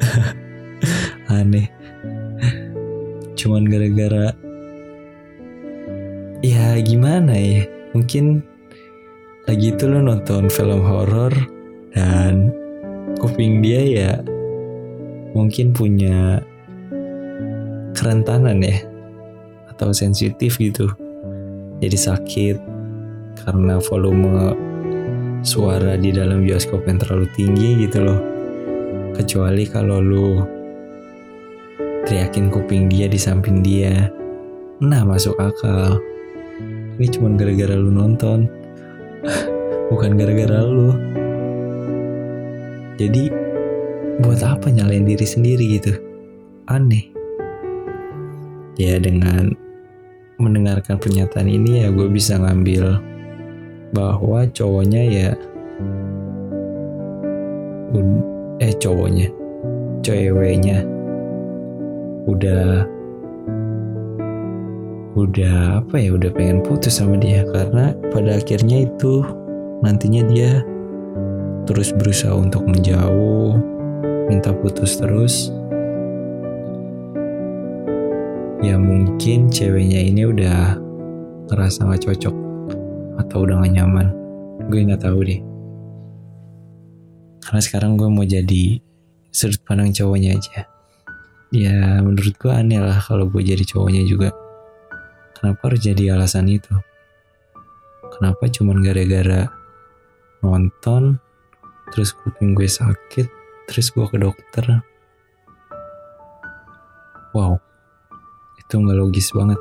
Aneh. 1.30 1.70
Cuman 3.38 3.64
gara-gara 3.70 4.34
ya 6.40 6.80
gimana 6.80 7.36
ya 7.36 7.68
mungkin 7.92 8.40
lagi 9.44 9.76
itu 9.76 9.84
lo 9.88 10.00
nonton 10.00 10.48
film 10.48 10.80
horor 10.84 11.32
dan 11.92 12.48
kuping 13.20 13.60
dia 13.60 13.82
ya 13.84 14.12
mungkin 15.36 15.76
punya 15.76 16.40
kerentanan 17.92 18.64
ya 18.64 18.80
atau 19.68 19.92
sensitif 19.92 20.56
gitu 20.56 20.88
jadi 21.80 21.96
sakit 21.96 22.56
karena 23.40 23.80
volume 23.80 24.52
suara 25.40 25.96
di 25.96 26.12
dalam 26.12 26.44
bioskop 26.44 26.84
yang 26.84 27.00
terlalu 27.00 27.26
tinggi 27.32 27.88
gitu 27.88 28.04
loh. 28.04 28.20
Kecuali 29.16 29.64
kalau 29.64 29.98
lu 30.00 30.28
teriakin 32.04 32.52
kuping 32.52 32.92
dia 32.92 33.08
di 33.08 33.16
samping 33.16 33.64
dia. 33.64 34.12
Nah 34.84 35.02
masuk 35.04 35.36
akal. 35.40 36.00
Ini 37.00 37.08
cuma 37.16 37.32
gara-gara 37.32 37.76
lu 37.76 37.88
nonton. 37.88 38.44
Bukan 39.90 40.20
gara-gara 40.20 40.60
lu. 40.64 40.92
Jadi 43.00 43.32
buat 44.20 44.44
apa 44.44 44.68
nyalain 44.68 45.08
diri 45.08 45.24
sendiri 45.24 45.80
gitu? 45.80 45.96
Aneh. 46.68 47.08
Ya 48.76 49.00
dengan 49.00 49.56
mendengarkan 50.40 50.96
pernyataan 50.96 51.46
ini 51.46 51.84
ya 51.84 51.88
gue 51.92 52.08
bisa 52.08 52.40
ngambil 52.40 52.98
bahwa 53.92 54.48
cowoknya 54.50 55.02
ya 55.04 55.30
eh 58.60 58.74
cowoknya 58.76 59.28
ceweknya 60.00 60.84
udah 62.28 62.88
udah 65.18 65.82
apa 65.82 65.98
ya 65.98 66.14
udah 66.14 66.30
pengen 66.32 66.62
putus 66.62 67.02
sama 67.02 67.18
dia. 67.18 67.42
Karena 67.50 67.92
pada 68.14 68.38
akhirnya 68.38 68.86
itu 68.86 69.26
nantinya 69.82 70.22
dia 70.30 70.62
terus 71.66 71.92
berusaha 71.94 72.32
untuk 72.34 72.64
menjauh 72.66 73.58
minta 74.30 74.54
putus 74.54 74.96
terus 74.96 75.50
ya 78.60 78.76
mungkin 78.76 79.48
ceweknya 79.48 80.04
ini 80.04 80.28
udah 80.28 80.76
ngerasa 81.48 81.88
gak 81.88 82.04
cocok 82.04 82.36
atau 83.16 83.36
udah 83.48 83.64
gak 83.64 83.72
nyaman. 83.72 84.12
Gue 84.68 84.84
nggak 84.84 85.00
tahu 85.00 85.24
deh. 85.24 85.40
Karena 87.40 87.60
sekarang 87.64 87.96
gue 87.96 88.08
mau 88.12 88.22
jadi 88.22 88.78
sudut 89.32 89.64
pandang 89.64 89.96
cowoknya 89.96 90.36
aja. 90.36 90.68
Ya 91.50 92.04
menurut 92.04 92.36
gue 92.36 92.52
aneh 92.52 92.78
lah 92.78 93.00
kalau 93.00 93.26
gue 93.32 93.40
jadi 93.40 93.64
cowoknya 93.64 94.04
juga. 94.04 94.28
Kenapa 95.40 95.72
harus 95.72 95.80
jadi 95.80 96.14
alasan 96.14 96.52
itu? 96.52 96.70
Kenapa 98.12 98.44
cuman 98.52 98.84
gara-gara 98.84 99.48
nonton 100.44 101.16
terus 101.90 102.12
kuping 102.12 102.52
gue 102.52 102.68
sakit 102.68 103.26
terus 103.72 103.88
gue 103.88 104.04
ke 104.04 104.20
dokter? 104.20 104.84
Wow 107.32 107.69
itu 108.70 108.78
nggak 108.78 109.02
logis 109.02 109.34
banget. 109.34 109.58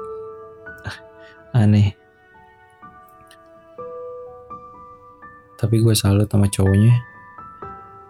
Aneh. 1.57 1.97
Tapi 5.57 5.81
gue 5.81 5.97
salut 5.97 6.29
sama 6.29 6.45
cowoknya. 6.45 6.93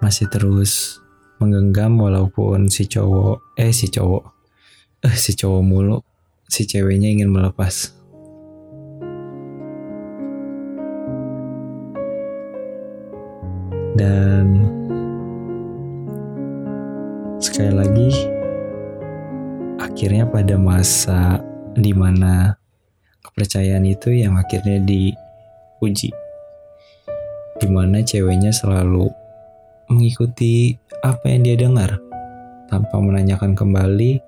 Masih 0.04 0.28
terus 0.28 1.00
menggenggam 1.40 1.96
walaupun 1.96 2.68
si 2.68 2.84
cowok 2.84 3.56
eh 3.56 3.72
si 3.72 3.88
cowok. 3.88 4.28
Eh 5.08 5.16
si 5.16 5.40
cowok 5.40 5.64
mulu. 5.64 6.04
Si 6.52 6.68
ceweknya 6.68 7.16
ingin 7.16 7.32
melepas. 7.32 7.96
Dan 13.96 14.68
sekali 17.40 17.72
lagi 17.72 17.99
akhirnya 20.00 20.32
pada 20.32 20.56
masa 20.56 21.44
di 21.76 21.92
mana 21.92 22.56
kepercayaan 23.20 23.84
itu 23.84 24.16
yang 24.16 24.40
akhirnya 24.40 24.80
diuji 24.80 26.16
di 27.60 27.68
mana 27.68 28.00
ceweknya 28.00 28.56
selalu 28.56 29.12
mengikuti 29.92 30.72
apa 31.04 31.28
yang 31.28 31.44
dia 31.44 31.60
dengar 31.60 32.00
tanpa 32.72 32.96
menanyakan 32.96 33.60
kembali, 33.60 34.24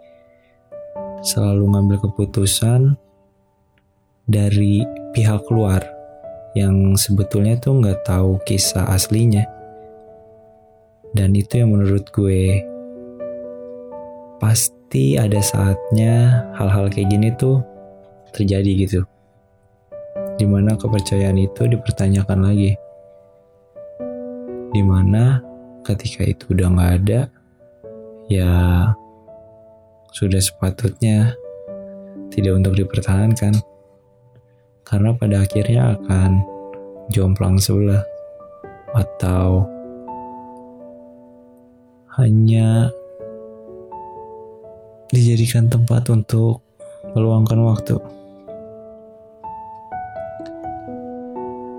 selalu 1.23 1.63
ngambil 1.63 2.03
keputusan 2.03 2.99
dari 4.27 4.83
pihak 5.15 5.47
luar 5.47 5.87
yang 6.51 6.99
sebetulnya 6.99 7.55
tuh 7.55 7.79
nggak 7.79 8.03
tahu 8.03 8.43
kisah 8.43 8.91
aslinya. 8.91 9.47
Dan 11.15 11.31
itu 11.31 11.63
yang 11.63 11.71
menurut 11.71 12.11
gue 12.11 12.59
pasti 14.43 14.80
ada 15.15 15.39
saatnya 15.39 16.43
hal-hal 16.59 16.91
kayak 16.91 17.07
gini 17.07 17.31
tuh 17.39 17.63
terjadi 18.35 18.71
gitu. 18.87 18.99
Di 20.35 20.43
mana 20.43 20.75
kepercayaan 20.75 21.39
itu 21.39 21.67
dipertanyakan 21.71 22.39
lagi 22.43 22.75
di 24.71 24.79
mana 24.79 25.43
ketika 25.83 26.23
itu 26.23 26.55
udah 26.55 26.67
nggak 26.71 26.93
ada 27.03 27.21
ya 28.31 28.51
sudah 30.15 30.39
sepatutnya 30.39 31.35
tidak 32.31 32.55
untuk 32.55 32.79
dipertahankan 32.79 33.59
karena 34.87 35.11
pada 35.15 35.43
akhirnya 35.43 35.99
akan 35.99 36.39
jomplang 37.11 37.59
sebelah 37.59 38.03
atau 38.95 39.67
hanya 42.15 42.91
dijadikan 45.21 45.69
tempat 45.69 46.09
untuk 46.09 46.65
meluangkan 47.13 47.61
waktu 47.61 48.01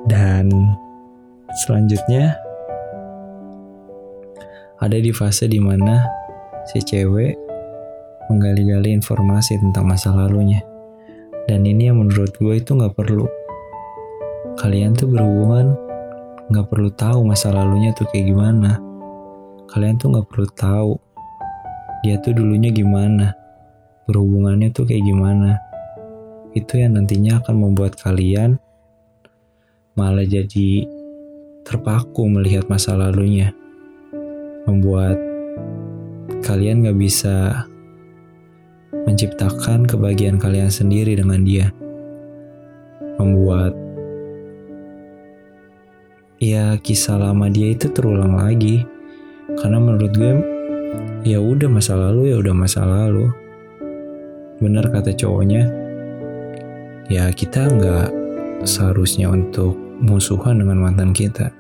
dan 0.07 0.50
selanjutnya 1.66 2.38
ada 4.83 4.98
di 4.98 5.14
fase 5.14 5.46
di 5.46 5.62
mana 5.62 6.02
si 6.66 6.83
cewek 6.83 7.38
menggali-gali 8.26 8.94
informasi 8.94 9.59
tentang 9.62 9.87
masa 9.87 10.11
lalunya. 10.11 10.62
Dan 11.46 11.66
ini 11.66 11.90
yang 11.90 12.02
menurut 12.02 12.35
gue 12.38 12.55
itu 12.59 12.74
gak 12.74 12.94
perlu. 12.94 13.26
Kalian 14.59 14.94
tuh 14.94 15.11
berhubungan 15.11 15.74
gak 16.50 16.66
perlu 16.70 16.90
tahu 16.94 17.26
masa 17.26 17.50
lalunya 17.55 17.94
tuh 17.94 18.07
kayak 18.11 18.31
gimana. 18.31 18.78
Kalian 19.70 19.98
tuh 19.98 20.18
gak 20.18 20.26
perlu 20.31 20.48
tahu 20.55 20.92
dia 22.02 22.18
tuh 22.18 22.34
dulunya 22.34 22.74
gimana. 22.74 23.32
Berhubungannya 24.10 24.74
tuh 24.74 24.84
kayak 24.84 25.06
gimana. 25.06 25.58
Itu 26.52 26.76
yang 26.76 26.98
nantinya 26.98 27.40
akan 27.40 27.56
membuat 27.56 27.96
kalian 27.96 28.58
malah 29.94 30.24
jadi 30.24 30.88
terpaku 31.62 32.26
melihat 32.26 32.66
masa 32.66 32.96
lalunya 32.96 33.52
membuat 34.66 35.18
kalian 36.42 36.86
gak 36.86 36.98
bisa 36.98 37.66
menciptakan 39.06 39.86
kebahagiaan 39.86 40.38
kalian 40.38 40.70
sendiri 40.70 41.18
dengan 41.18 41.42
dia. 41.42 41.66
Membuat 43.18 43.74
ya 46.42 46.74
kisah 46.82 47.18
lama 47.22 47.46
dia 47.46 47.70
itu 47.70 47.86
terulang 47.94 48.34
lagi 48.34 48.82
karena 49.62 49.78
menurut 49.78 50.12
gue 50.16 50.32
ya 51.22 51.38
udah 51.38 51.70
masa 51.70 51.94
lalu 51.94 52.35
ya 52.35 52.37
udah 52.42 52.55
masa 52.55 52.83
lalu. 52.83 53.31
Bener 54.59 54.87
kata 54.90 55.14
cowoknya. 55.14 55.70
Ya 57.11 57.31
kita 57.31 57.66
nggak 57.66 58.09
seharusnya 58.66 59.31
untuk 59.31 59.74
musuhan 60.02 60.62
dengan 60.62 60.83
mantan 60.83 61.14
kita. 61.14 61.50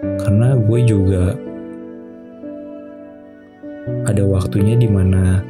Karena 0.00 0.56
gue 0.56 0.80
juga 0.88 1.36
ada 4.08 4.22
waktunya 4.24 4.76
di 4.80 4.88
mana 4.88 5.44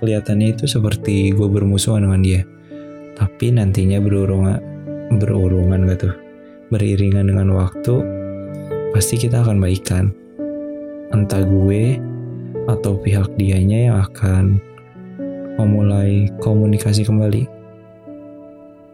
kelihatannya 0.00 0.56
itu 0.56 0.64
seperti 0.68 1.32
gue 1.32 1.48
bermusuhan 1.48 2.04
dengan 2.04 2.20
dia. 2.20 2.42
Tapi 3.16 3.52
nantinya 3.52 4.00
berurungan 4.00 4.60
berurungan 5.16 5.88
gitu. 5.92 6.12
Beriringan 6.70 7.28
dengan 7.32 7.52
waktu 7.56 7.94
pasti 8.92 9.18
kita 9.18 9.42
akan 9.42 9.58
baikan 9.58 10.19
entah 11.10 11.42
gue 11.42 11.98
atau 12.70 12.94
pihak 12.98 13.34
dianya 13.34 13.90
yang 13.90 13.96
akan 14.06 14.44
memulai 15.58 16.30
komunikasi 16.38 17.02
kembali 17.02 17.44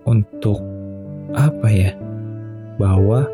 untuk 0.09 0.61
apa 1.37 1.69
ya? 1.69 1.93
Bahwa 2.77 3.25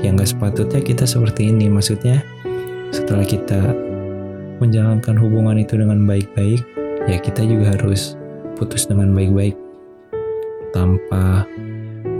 yang 0.00 0.16
gak 0.16 0.32
sepatutnya 0.32 0.80
kita 0.80 1.04
seperti 1.04 1.52
ini. 1.52 1.68
Maksudnya 1.68 2.24
setelah 2.90 3.24
kita 3.24 3.72
menjalankan 4.60 5.16
hubungan 5.16 5.56
itu 5.56 5.80
dengan 5.80 6.04
baik-baik 6.04 6.60
ya 7.08 7.16
kita 7.16 7.40
juga 7.48 7.72
harus 7.72 8.18
putus 8.60 8.84
dengan 8.84 9.16
baik-baik 9.16 9.56
tanpa 10.76 11.48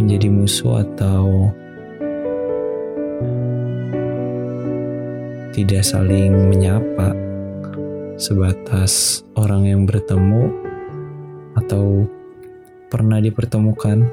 menjadi 0.01 0.33
musuh 0.33 0.81
atau 0.81 1.53
tidak 5.61 5.85
saling 5.85 6.49
menyapa 6.49 7.13
sebatas 8.17 9.21
orang 9.37 9.69
yang 9.69 9.85
bertemu 9.85 10.49
atau 11.53 12.09
pernah 12.89 13.21
dipertemukan 13.21 14.09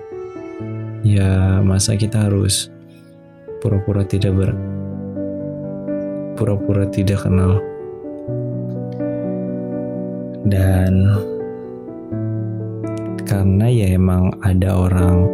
ya 1.07 1.63
masa 1.63 1.95
kita 1.95 2.27
harus 2.27 2.67
pura-pura 3.63 4.03
tidak 4.03 4.35
ber 4.35 4.51
pura-pura 6.35 6.83
tidak 6.91 7.23
kenal 7.23 7.63
dan 10.51 11.15
karena 13.23 13.71
ya 13.71 13.95
emang 13.95 14.35
ada 14.43 14.75
orang 14.75 15.31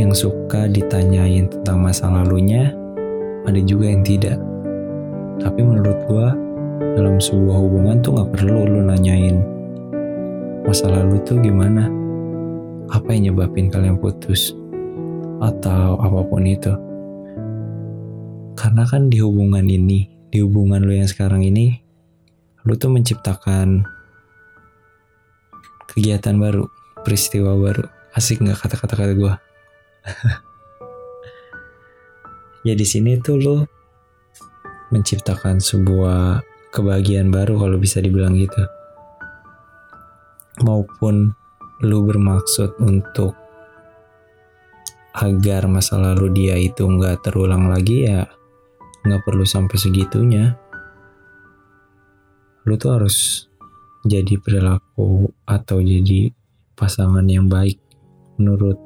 yang 0.00 0.16
suka 0.16 0.64
ditanyain 0.72 1.52
tentang 1.52 1.84
masa 1.84 2.08
lalunya, 2.08 2.72
ada 3.44 3.60
juga 3.60 3.92
yang 3.92 4.00
tidak. 4.00 4.49
Tapi 5.40 5.60
menurut 5.64 5.98
gua 6.06 6.36
dalam 6.96 7.16
sebuah 7.16 7.56
hubungan 7.56 8.04
tuh 8.04 8.16
nggak 8.16 8.30
perlu 8.36 8.68
lu 8.68 8.80
nanyain 8.84 9.40
masa 10.70 10.86
lalu 10.86 11.18
tuh 11.26 11.34
gimana, 11.42 11.90
apa 12.94 13.10
yang 13.10 13.34
nyebabin 13.34 13.74
kalian 13.74 13.98
putus, 13.98 14.54
atau 15.42 15.98
apa 15.98 16.20
pun 16.30 16.46
itu. 16.46 16.70
Karena 18.54 18.86
kan 18.86 19.08
di 19.08 19.18
hubungan 19.18 19.66
ini, 19.66 20.06
di 20.30 20.38
hubungan 20.44 20.84
lu 20.84 20.94
yang 20.94 21.10
sekarang 21.10 21.42
ini, 21.42 21.74
lu 22.62 22.78
tuh 22.78 22.92
menciptakan 22.92 23.82
kegiatan 25.90 26.38
baru, 26.38 26.70
peristiwa 27.02 27.56
baru. 27.56 27.90
Asik 28.14 28.38
nggak 28.38 28.62
kata-kata 28.62 28.94
kata 28.94 29.12
gue? 29.18 29.34
ya 32.70 32.78
di 32.78 32.86
sini 32.86 33.18
tuh 33.18 33.42
lo 33.42 33.56
menciptakan 34.90 35.62
sebuah 35.62 36.42
kebahagiaan 36.70 37.30
baru 37.30 37.58
kalau 37.58 37.76
bisa 37.78 37.98
dibilang 37.98 38.38
gitu. 38.38 38.62
Maupun 40.62 41.32
lu 41.80 41.98
bermaksud 42.04 42.76
untuk 42.82 43.32
agar 45.16 45.66
masa 45.66 45.98
lalu 45.98 46.30
dia 46.30 46.54
itu 46.54 46.86
nggak 46.86 47.26
terulang 47.26 47.66
lagi 47.66 48.06
ya 48.06 48.28
nggak 49.00 49.22
perlu 49.24 49.44
sampai 49.48 49.76
segitunya. 49.80 50.54
Lu 52.68 52.76
tuh 52.76 53.00
harus 53.00 53.48
jadi 54.04 54.36
perilaku 54.36 55.32
atau 55.48 55.80
jadi 55.80 56.32
pasangan 56.76 57.24
yang 57.24 57.48
baik 57.48 57.80
menurut 58.36 58.76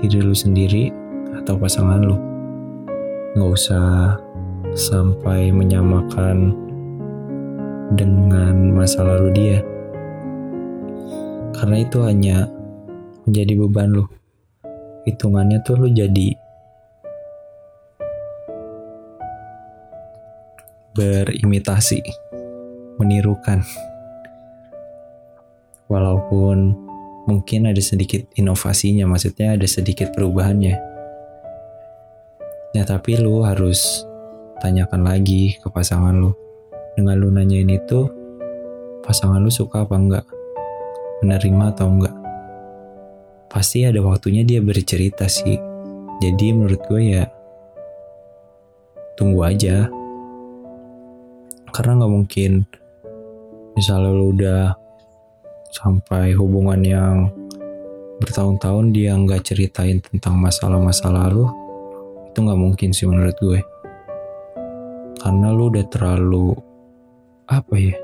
diri 0.00 0.20
lu 0.24 0.36
sendiri 0.36 0.88
atau 1.36 1.60
pasangan 1.60 2.00
lu. 2.00 2.16
Nggak 3.36 3.50
usah 3.52 4.16
sampai 4.74 5.54
menyamakan 5.54 6.50
dengan 7.94 8.74
masa 8.74 9.06
lalu 9.06 9.30
dia. 9.34 9.58
Karena 11.54 11.80
itu 11.80 12.02
hanya 12.02 12.50
menjadi 13.24 13.54
beban 13.54 13.94
lu. 13.94 14.04
Hitungannya 15.06 15.62
tuh 15.62 15.78
lu 15.78 15.88
jadi 15.94 16.34
berimitasi, 20.94 22.02
menirukan 22.98 23.62
walaupun 25.90 26.74
mungkin 27.28 27.68
ada 27.68 27.80
sedikit 27.80 28.24
inovasinya 28.36 29.04
maksudnya 29.08 29.56
ada 29.56 29.68
sedikit 29.68 30.12
perubahannya 30.12 30.76
ya 32.74 32.82
tapi 32.84 33.16
lu 33.20 33.44
harus 33.44 34.04
tanyakan 34.62 35.06
lagi 35.06 35.56
ke 35.58 35.68
pasangan 35.70 36.14
lu. 36.14 36.30
Dengan 36.94 37.18
lu 37.18 37.28
nanyain 37.30 37.66
itu 37.66 38.06
pasangan 39.02 39.42
lu 39.42 39.50
suka 39.50 39.82
apa 39.82 39.94
enggak? 39.98 40.26
Menerima 41.22 41.74
atau 41.74 41.86
enggak? 41.90 42.16
Pasti 43.50 43.86
ada 43.86 43.98
waktunya 44.02 44.42
dia 44.46 44.62
bercerita 44.62 45.26
sih. 45.26 45.58
Jadi 46.22 46.46
menurut 46.54 46.80
gue 46.86 47.02
ya 47.02 47.24
tunggu 49.18 49.40
aja. 49.46 49.86
Karena 51.74 51.98
nggak 51.98 52.12
mungkin 52.12 52.62
misalnya 53.74 54.10
lu 54.14 54.30
udah 54.30 54.62
sampai 55.74 56.38
hubungan 56.38 56.78
yang 56.86 57.16
bertahun-tahun 58.22 58.94
dia 58.94 59.18
nggak 59.18 59.42
ceritain 59.42 59.98
tentang 59.98 60.38
masalah-masa 60.38 61.10
lalu 61.10 61.50
itu 62.30 62.38
nggak 62.38 62.60
mungkin 62.62 62.90
sih 62.94 63.10
menurut 63.10 63.34
gue 63.42 63.58
karena 65.24 65.48
lu 65.56 65.72
udah 65.72 65.88
terlalu 65.88 66.52
apa 67.48 67.74
ya 67.80 67.96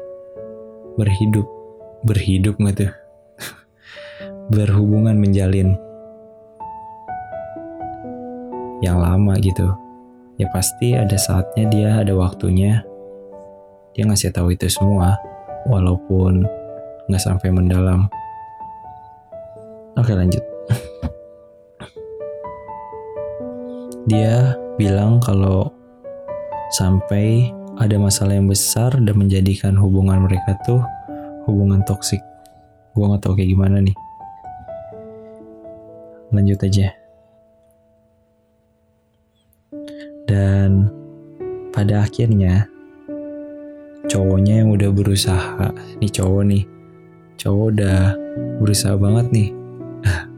berhidup 0.96 1.44
berhidup 2.08 2.56
nggak 2.56 2.76
tuh 2.80 2.92
berhubungan 4.56 5.20
menjalin 5.20 5.76
yang 8.80 8.96
lama 8.96 9.36
gitu 9.44 9.68
ya 10.40 10.48
pasti 10.48 10.96
ada 10.96 11.20
saatnya 11.20 11.68
dia 11.68 11.90
ada 12.00 12.16
waktunya 12.16 12.80
dia 13.92 14.08
ngasih 14.08 14.32
tahu 14.32 14.56
itu 14.56 14.72
semua 14.72 15.20
walaupun 15.68 16.48
nggak 17.10 17.20
sampai 17.20 17.50
mendalam. 17.50 18.06
Oke 19.98 20.14
lanjut. 20.14 20.46
Dia 24.10 24.54
bilang 24.78 25.18
kalau 25.18 25.74
sampai 26.70 27.50
ada 27.80 27.96
masalah 27.96 28.36
yang 28.38 28.46
besar 28.46 28.92
dan 28.92 29.14
menjadikan 29.16 29.74
hubungan 29.74 30.26
mereka 30.26 30.54
tuh 30.62 30.82
hubungan 31.48 31.82
toksik. 31.88 32.20
Gue 32.94 33.06
nggak 33.06 33.22
tahu 33.22 33.34
kayak 33.38 33.50
gimana 33.50 33.82
nih. 33.82 33.96
Lanjut 36.30 36.60
aja. 36.62 36.94
Dan 40.30 40.86
pada 41.74 42.06
akhirnya 42.06 42.70
cowoknya 44.06 44.62
yang 44.62 44.70
udah 44.70 44.90
berusaha, 44.94 45.74
nih 45.98 46.10
cowok 46.10 46.42
nih, 46.46 46.64
cowok 47.34 47.66
udah 47.74 48.00
berusaha 48.62 48.94
banget 48.94 49.26
nih. 49.34 49.50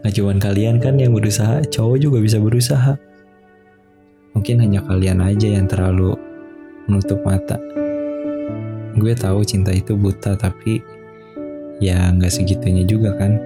Nah 0.00 0.08
cuman 0.08 0.40
kalian 0.40 0.80
kan 0.80 0.96
yang 0.96 1.12
berusaha, 1.12 1.60
cowok 1.68 2.00
juga 2.00 2.24
bisa 2.24 2.40
berusaha. 2.40 2.96
Mungkin 4.32 4.62
hanya 4.62 4.80
kalian 4.86 5.20
aja 5.20 5.48
yang 5.50 5.66
terlalu 5.66 6.14
menutup 6.86 7.20
mata. 7.26 7.58
Gue 8.98 9.14
tahu 9.14 9.46
cinta 9.46 9.70
itu 9.70 9.94
buta, 9.94 10.34
tapi 10.34 10.82
ya 11.82 12.10
nggak 12.14 12.30
segitunya 12.30 12.84
juga 12.86 13.14
kan. 13.16 13.38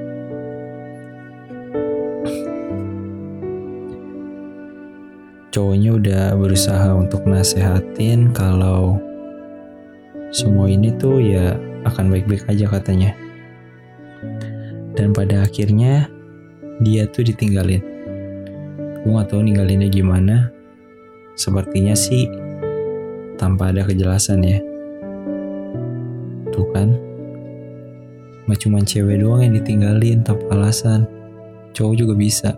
Cowoknya 5.54 5.90
udah 5.94 6.24
berusaha 6.34 6.90
untuk 6.98 7.22
nasehatin 7.30 8.34
kalau 8.34 8.98
semua 10.34 10.66
ini 10.66 10.90
tuh 10.98 11.22
ya 11.22 11.54
akan 11.86 12.10
baik-baik 12.10 12.42
aja 12.50 12.66
katanya. 12.66 13.14
Dan 14.98 15.14
pada 15.14 15.46
akhirnya 15.46 16.10
dia 16.82 17.06
tuh 17.06 17.22
ditinggalin. 17.22 17.82
Gue 19.06 19.14
gak 19.14 19.30
tahu 19.30 19.46
ninggalinnya 19.46 19.86
gimana. 19.86 20.50
Sepertinya 21.34 21.98
sih 21.98 22.30
tanpa 23.38 23.70
ada 23.74 23.84
kejelasan 23.86 24.42
ya. 24.42 24.58
Tuh 26.54 26.66
kan, 26.70 26.94
gak 28.46 28.58
cuma 28.62 28.78
cewek 28.82 29.20
doang 29.22 29.42
yang 29.42 29.54
ditinggalin 29.58 30.22
tanpa 30.22 30.54
alasan, 30.54 31.06
cowok 31.74 31.94
juga 31.98 32.14
bisa. 32.14 32.54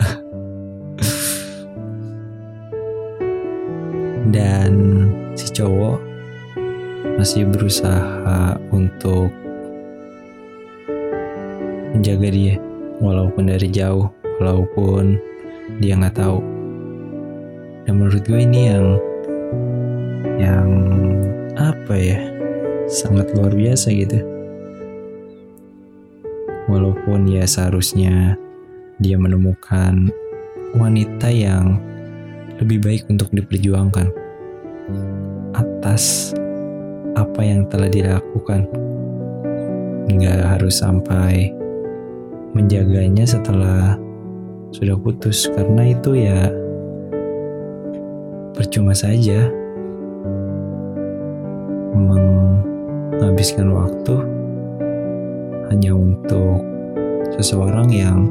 Dan 4.34 4.72
si 5.36 5.52
cowok 5.52 6.00
masih 7.20 7.44
berusaha 7.46 8.58
untuk 8.72 9.28
menjaga 11.94 12.28
dia 12.32 12.56
walaupun 12.98 13.46
dari 13.46 13.70
jauh 13.70 14.10
walaupun 14.42 15.14
dia 15.78 15.94
nggak 15.94 16.18
tahu 16.18 16.53
dan 17.84 18.00
menurut 18.00 18.24
gue 18.24 18.40
ini 18.40 18.72
yang 18.72 18.86
yang 20.40 20.68
apa 21.54 21.94
ya 21.94 22.20
sangat 22.88 23.32
luar 23.36 23.52
biasa 23.52 23.92
gitu. 23.92 24.18
Walaupun 26.68 27.28
ya 27.28 27.44
seharusnya 27.44 28.40
dia 28.98 29.20
menemukan 29.20 30.08
wanita 30.74 31.28
yang 31.28 31.76
lebih 32.58 32.80
baik 32.80 33.02
untuk 33.12 33.28
diperjuangkan 33.36 34.08
atas 35.54 36.32
apa 37.14 37.40
yang 37.44 37.68
telah 37.68 37.92
dilakukan. 37.92 38.66
Nggak 40.08 40.40
harus 40.56 40.80
sampai 40.80 41.52
menjaganya 42.56 43.28
setelah 43.28 44.00
sudah 44.72 44.96
putus. 44.98 45.46
Karena 45.52 45.92
itu 45.92 46.16
ya 46.18 46.63
percuma 48.54 48.94
saja. 48.94 49.50
Menghabiskan 51.94 53.70
waktu 53.74 54.14
hanya 55.70 55.92
untuk 55.94 56.62
seseorang 57.34 57.90
yang 57.90 58.30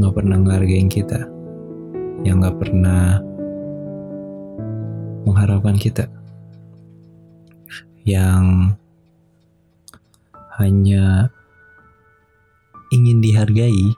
nggak 0.00 0.14
pernah 0.16 0.36
ngehargain 0.40 0.88
kita 0.90 1.28
yang 2.24 2.40
nggak 2.40 2.56
pernah 2.56 3.20
mengharapkan 5.28 5.76
kita 5.76 6.08
yang 8.04 8.76
hanya 10.60 11.32
ingin 12.94 13.18
dihargai, 13.18 13.96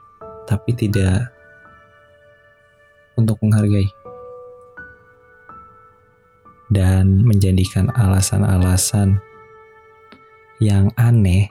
tapi 0.49 0.73
tidak 0.73 1.29
untuk 3.13 3.37
menghargai, 3.45 3.85
dan 6.67 7.23
menjadikan 7.23 7.87
alasan-alasan 7.95 9.19
yang 10.59 10.91
aneh 10.99 11.47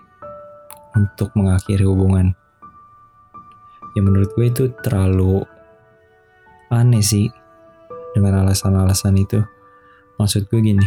untuk 0.96 1.33
mengakhiri 1.37 1.85
hubungan. 1.87 2.37
Ya 3.96 4.05
menurut 4.05 4.29
gue 4.37 4.46
itu 4.52 4.64
terlalu 4.85 5.44
aneh 6.68 7.00
sih 7.00 7.33
dengan 8.12 8.44
alasan-alasan 8.44 9.16
itu. 9.16 9.40
Maksud 10.20 10.48
gue 10.48 10.61
gini, 10.61 10.87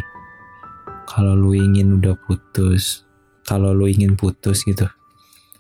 kalau 1.10 1.38
lu 1.38 1.58
ingin 1.58 1.98
udah 2.02 2.18
putus, 2.18 3.06
kalau 3.46 3.74
lu 3.74 3.90
ingin 3.90 4.14
putus 4.14 4.66
gitu, 4.66 4.90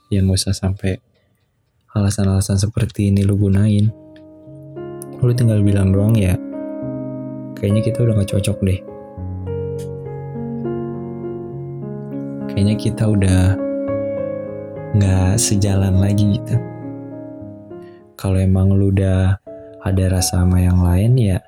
yang 0.09 0.29
gak 0.29 0.41
usah 0.41 0.53
sampai 0.57 0.97
alasan-alasan 1.93 2.61
seperti 2.61 3.09
ini 3.09 3.25
lu 3.25 3.33
gunain 3.37 3.89
lu 5.19 5.31
tinggal 5.35 5.59
bilang 5.65 5.91
doang 5.91 6.13
ya 6.13 6.37
kayaknya 7.59 7.83
kita 7.83 8.07
udah 8.07 8.13
gak 8.23 8.31
cocok 8.31 8.57
deh. 8.63 8.79
Kayaknya 12.47 12.75
kita 12.79 13.03
udah 13.03 13.41
gak 14.95 15.35
sejalan 15.35 15.99
lagi 15.99 16.39
gitu. 16.39 16.55
Kalau 18.15 18.39
emang 18.39 18.71
lu 18.71 18.95
udah 18.95 19.35
ada 19.83 20.05
rasa 20.11 20.43
sama 20.43 20.59
yang 20.63 20.79
lain 20.83 21.15
ya 21.15 21.39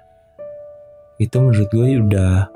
itu 1.21 1.37
menurut 1.37 1.69
gue 1.69 1.87
udah 2.01 2.49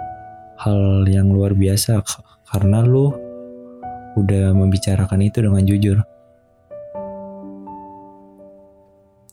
hal 0.60 1.06
yang 1.08 1.32
luar 1.32 1.54
biasa. 1.56 2.02
Karena 2.50 2.82
lu 2.82 3.14
udah 4.18 4.56
membicarakan 4.58 5.22
itu 5.22 5.44
dengan 5.46 5.64
jujur. 5.64 5.98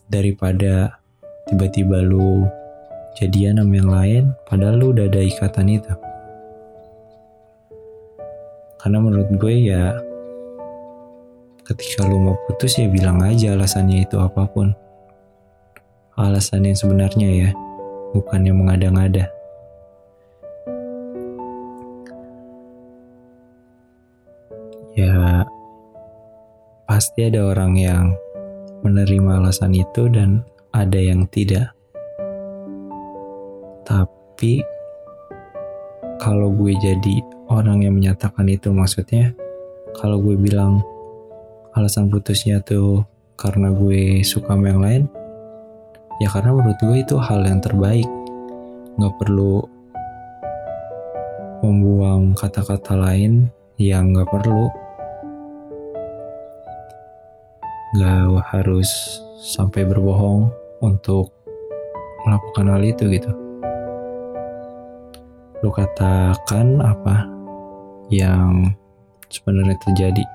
Daripada 0.05 1.01
tiba-tiba 1.49 2.05
lu 2.05 2.45
jadian 3.17 3.61
sama 3.61 3.73
yang 3.77 3.89
lain, 3.89 4.23
padahal 4.49 4.75
lu 4.77 4.85
udah 4.93 5.05
ada 5.09 5.21
ikatan 5.21 5.67
itu. 5.69 5.93
Karena 8.81 8.97
menurut 8.99 9.29
gue 9.39 9.55
ya, 9.63 9.95
ketika 11.63 12.03
lu 12.03 12.19
mau 12.19 12.35
putus 12.45 12.75
ya 12.75 12.91
bilang 12.91 13.23
aja 13.23 13.55
alasannya 13.55 14.03
itu 14.03 14.19
apa 14.19 14.43
pun. 14.49 14.75
Alasan 16.19 16.67
yang 16.67 16.77
sebenarnya 16.77 17.29
ya, 17.31 17.49
bukan 18.13 18.45
yang 18.45 18.59
mengada-ngada. 18.59 19.33
ya 24.93 25.41
pasti 26.85 27.25
ada 27.25 27.49
orang 27.49 27.73
yang 27.77 28.13
menerima 28.85 29.41
alasan 29.41 29.73
itu 29.73 30.05
dan 30.09 30.45
ada 30.69 30.99
yang 31.01 31.25
tidak. 31.33 31.73
Tapi 33.83 34.63
kalau 36.23 36.51
gue 36.55 36.71
jadi 36.79 37.15
orang 37.51 37.83
yang 37.83 37.99
menyatakan 37.99 38.47
itu 38.47 38.71
maksudnya 38.71 39.35
kalau 39.99 40.23
gue 40.23 40.39
bilang 40.39 40.79
alasan 41.75 42.07
putusnya 42.07 42.63
tuh 42.63 43.03
karena 43.35 43.73
gue 43.73 44.23
suka 44.23 44.55
sama 44.55 44.71
yang 44.71 44.81
lain 44.81 45.03
ya 46.21 46.29
karena 46.31 46.53
menurut 46.53 46.79
gue 46.79 46.97
itu 47.01 47.15
hal 47.19 47.43
yang 47.43 47.59
terbaik 47.59 48.07
nggak 48.95 49.15
perlu 49.19 49.65
membuang 51.65 52.37
kata-kata 52.37 52.93
lain 52.93 53.49
yang 53.81 54.13
nggak 54.13 54.29
perlu 54.29 54.69
nggak 57.93 58.41
harus 58.53 58.89
sampai 59.43 59.85
berbohong 59.85 60.49
untuk 60.81 61.29
melakukan 62.25 62.71
hal 62.71 62.81
itu 62.81 63.05
gitu. 63.11 63.42
Lu 65.63 65.71
katakan 65.71 66.83
apa 66.83 67.25
yang 68.11 68.75
sebenarnya 69.31 69.79
terjadi. 69.79 70.25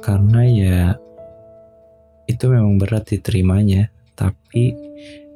Karena 0.00 0.40
ya 0.46 0.80
itu 2.30 2.44
memang 2.48 2.78
berat 2.78 3.10
diterimanya, 3.10 3.90
tapi 4.14 4.72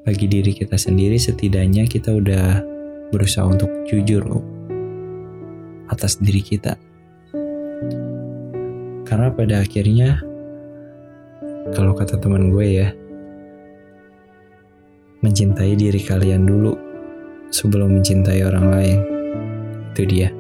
bagi 0.07 0.25
diri 0.31 0.57
kita 0.57 0.79
sendiri 0.79 1.21
setidaknya 1.21 1.85
kita 1.85 2.15
udah 2.17 2.65
berusaha 3.13 3.45
untuk 3.45 3.69
jujur 3.91 4.25
atas 5.91 6.21
diri 6.21 6.41
kita 6.41 6.79
karena 9.09 9.33
pada 9.33 9.65
akhirnya, 9.65 10.21
kalau 11.73 11.97
kata 11.97 12.21
teman 12.21 12.53
gue 12.53 12.67
ya, 12.77 12.93
mencintai 15.19 15.75
diri 15.75 15.99
kalian 15.99 16.47
dulu 16.47 16.75
sebelum 17.51 17.99
mencintai 17.99 18.41
orang 18.47 18.67
lain. 18.71 18.99
Itu 19.95 20.03
dia. 20.07 20.31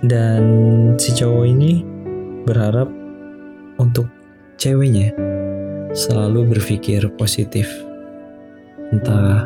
Dan 0.00 0.42
si 0.96 1.12
cowok 1.12 1.44
ini 1.44 1.84
berharap 2.48 2.88
untuk 3.76 4.08
ceweknya 4.56 5.12
selalu 5.92 6.56
berpikir 6.56 7.04
positif. 7.20 7.68
Entah 8.90 9.44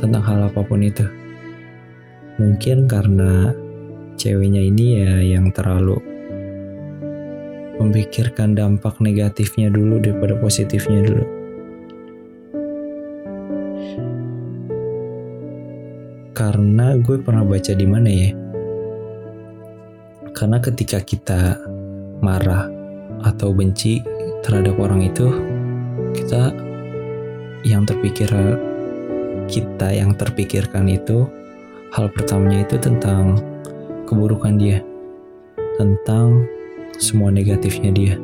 tentang 0.00 0.24
hal 0.24 0.48
apa 0.48 0.64
pun 0.64 0.80
itu. 0.80 1.04
Mungkin 2.40 2.88
karena 2.88 3.52
ceweknya 4.16 4.64
ini 4.64 4.86
ya 5.04 5.14
yang 5.36 5.52
terlalu 5.52 6.09
memikirkan 7.80 8.52
dampak 8.52 9.00
negatifnya 9.00 9.72
dulu 9.72 9.96
daripada 9.98 10.36
positifnya 10.36 11.00
dulu. 11.00 11.24
Karena 16.36 16.96
gue 17.00 17.16
pernah 17.20 17.44
baca 17.44 17.72
di 17.72 17.86
mana 17.88 18.08
ya? 18.08 18.30
Karena 20.36 20.60
ketika 20.60 21.00
kita 21.00 21.56
marah 22.20 22.68
atau 23.24 23.52
benci 23.52 24.00
terhadap 24.44 24.76
orang 24.80 25.04
itu, 25.04 25.28
kita 26.16 26.52
yang 27.64 27.84
terpikir 27.84 28.28
kita 29.50 29.88
yang 29.92 30.16
terpikirkan 30.16 30.88
itu 30.88 31.28
hal 31.92 32.08
pertamanya 32.08 32.64
itu 32.64 32.78
tentang 32.78 33.36
keburukan 34.06 34.56
dia, 34.56 34.80
tentang 35.76 36.46
semua 37.00 37.32
negatifnya 37.32 37.90
dia 37.90 38.14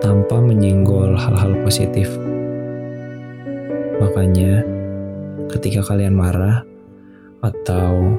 tanpa 0.00 0.40
menyinggol 0.40 1.12
hal-hal 1.12 1.52
positif. 1.60 2.08
Makanya, 3.98 4.62
ketika 5.50 5.82
kalian 5.82 6.14
marah 6.14 6.62
atau 7.40 8.16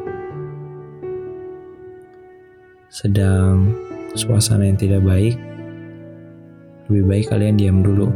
sedang 2.90 3.72
suasana 4.18 4.68
yang 4.70 4.80
tidak 4.80 5.02
baik, 5.06 5.36
lebih 6.90 7.04
baik 7.06 7.26
kalian 7.30 7.56
diam 7.56 7.80
dulu. 7.86 8.10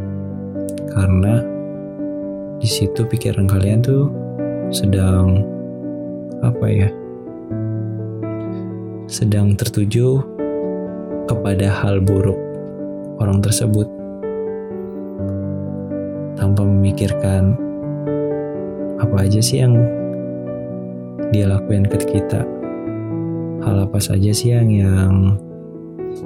Karena 0.92 1.40
di 2.60 2.68
situ 2.68 3.08
pikiran 3.08 3.48
kalian 3.48 3.80
tuh 3.80 4.12
sedang 4.74 5.46
apa 6.42 6.66
ya? 6.68 6.90
Sedang 9.12 9.54
tertuju 9.60 10.24
kepada 11.30 11.70
hal 11.70 12.02
buruk 12.02 12.38
orang 13.22 13.42
tersebut. 13.42 13.86
Tanpa 16.38 16.66
memikirkan 16.66 17.54
apa 18.98 19.26
aja 19.26 19.42
sih 19.42 19.62
yang 19.62 19.78
dia 21.30 21.46
lakuin 21.46 21.86
ke 21.86 21.98
kita? 22.02 22.42
Hal 23.62 23.86
apa 23.86 24.02
saja 24.02 24.34
sih 24.34 24.58
yang 24.58 24.70
yang 24.74 25.14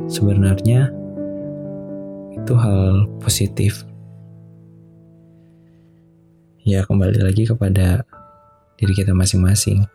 sebenarnya 0.08 0.88
itu 2.32 2.54
hal 2.56 3.08
positif? 3.20 3.84
Ya 6.66 6.82
kembali 6.82 7.22
lagi 7.22 7.46
kepada 7.46 8.02
diri 8.80 8.94
kita 8.96 9.14
masing-masing. 9.14 9.86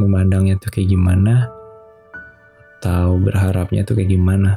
Memandangnya 0.00 0.56
tuh 0.56 0.72
kayak 0.72 0.96
gimana 0.96 1.59
atau 2.80 3.20
berharapnya 3.20 3.84
tuh 3.84 4.00
kayak 4.00 4.16
gimana 4.16 4.56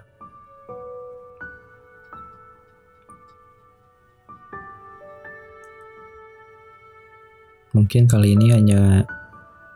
Mungkin 7.74 8.08
kali 8.08 8.38
ini 8.38 8.54
hanya 8.56 9.04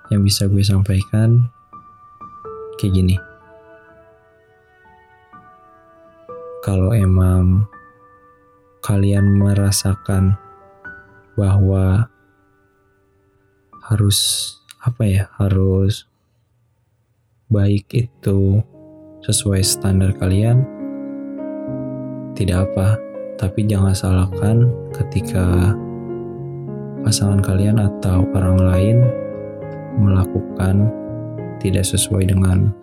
yang 0.07 0.21
bisa 0.23 0.47
gue 0.47 0.61
sampaikan 0.63 1.49
kayak 2.79 2.93
gini. 2.93 3.17
Kalau 6.63 6.95
emang 6.95 7.67
kalian 8.79 9.35
merasakan 9.35 10.39
bahwa 11.35 12.07
harus 13.91 14.19
apa 14.79 15.03
ya, 15.03 15.23
harus 15.35 16.06
baik 17.47 17.87
itu 17.95 18.59
sesuai 19.23 19.63
standar 19.63 20.11
kalian, 20.19 20.67
tidak 22.35 22.67
apa, 22.67 22.99
tapi 23.39 23.63
jangan 23.63 23.95
salahkan 23.95 24.67
ketika 24.91 25.71
pasangan 27.07 27.39
kalian 27.39 27.79
atau 27.79 28.27
orang 28.35 28.59
lain 28.59 28.97
melakukan 29.95 30.91
tidak 31.63 31.87
sesuai 31.87 32.27
dengan 32.27 32.75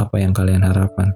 apa 0.00 0.16
yang 0.24 0.32
kalian 0.32 0.64
harapkan. 0.64 1.12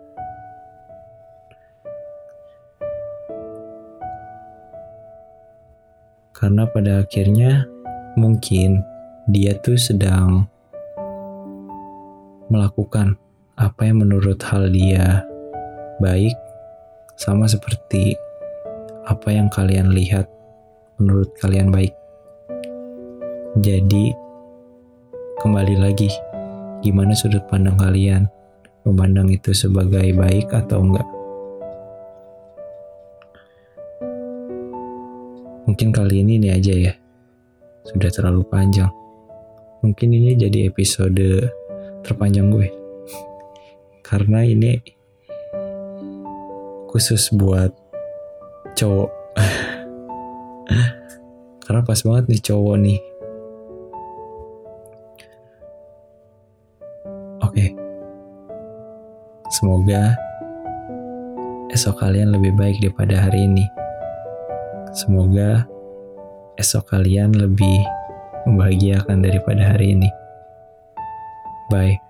Karena 6.36 6.64
pada 6.68 7.04
akhirnya 7.04 7.68
mungkin 8.16 8.80
dia 9.28 9.56
tuh 9.60 9.76
sedang 9.76 10.48
melakukan 12.50 13.14
apa 13.54 13.86
yang 13.86 14.02
menurut 14.02 14.42
hal 14.42 14.66
dia 14.68 15.22
baik 16.02 16.34
sama 17.14 17.46
seperti 17.46 18.18
apa 19.06 19.30
yang 19.30 19.46
kalian 19.46 19.94
lihat 19.94 20.26
menurut 20.98 21.30
kalian 21.38 21.70
baik. 21.70 21.94
Jadi, 23.58 24.14
kembali 25.42 25.76
lagi, 25.78 26.10
gimana 26.84 27.14
sudut 27.16 27.42
pandang 27.46 27.78
kalian? 27.78 28.26
Memandang 28.86 29.28
itu 29.28 29.52
sebagai 29.52 30.10
baik 30.16 30.48
atau 30.50 30.80
enggak? 30.80 31.08
Mungkin 35.68 35.88
kali 35.92 36.24
ini 36.24 36.40
ini 36.40 36.48
aja 36.50 36.72
ya. 36.72 36.94
Sudah 37.84 38.10
terlalu 38.10 38.42
panjang. 38.48 38.90
Mungkin 39.84 40.08
ini 40.12 40.36
jadi 40.36 40.68
episode 40.68 41.59
terpanjang 42.06 42.52
gue. 42.52 42.68
Karena 44.04 44.42
ini 44.42 44.78
khusus 46.90 47.30
buat 47.32 47.70
cowok. 48.74 49.10
Karena 51.64 51.80
pas 51.86 52.02
banget 52.02 52.24
nih 52.26 52.42
cowok 52.42 52.76
nih 52.82 52.98
Semoga 59.50 60.14
esok 61.74 62.00
kalian 62.00 62.30
lebih 62.30 62.54
baik 62.54 62.78
daripada 62.78 63.18
hari 63.18 63.50
ini. 63.50 63.66
Semoga 64.94 65.66
esok 66.54 66.94
kalian 66.94 67.34
lebih 67.34 67.82
membahagiakan 68.46 69.20
daripada 69.20 69.74
hari 69.74 69.98
ini. 69.98 70.06
Bye. 71.70 72.00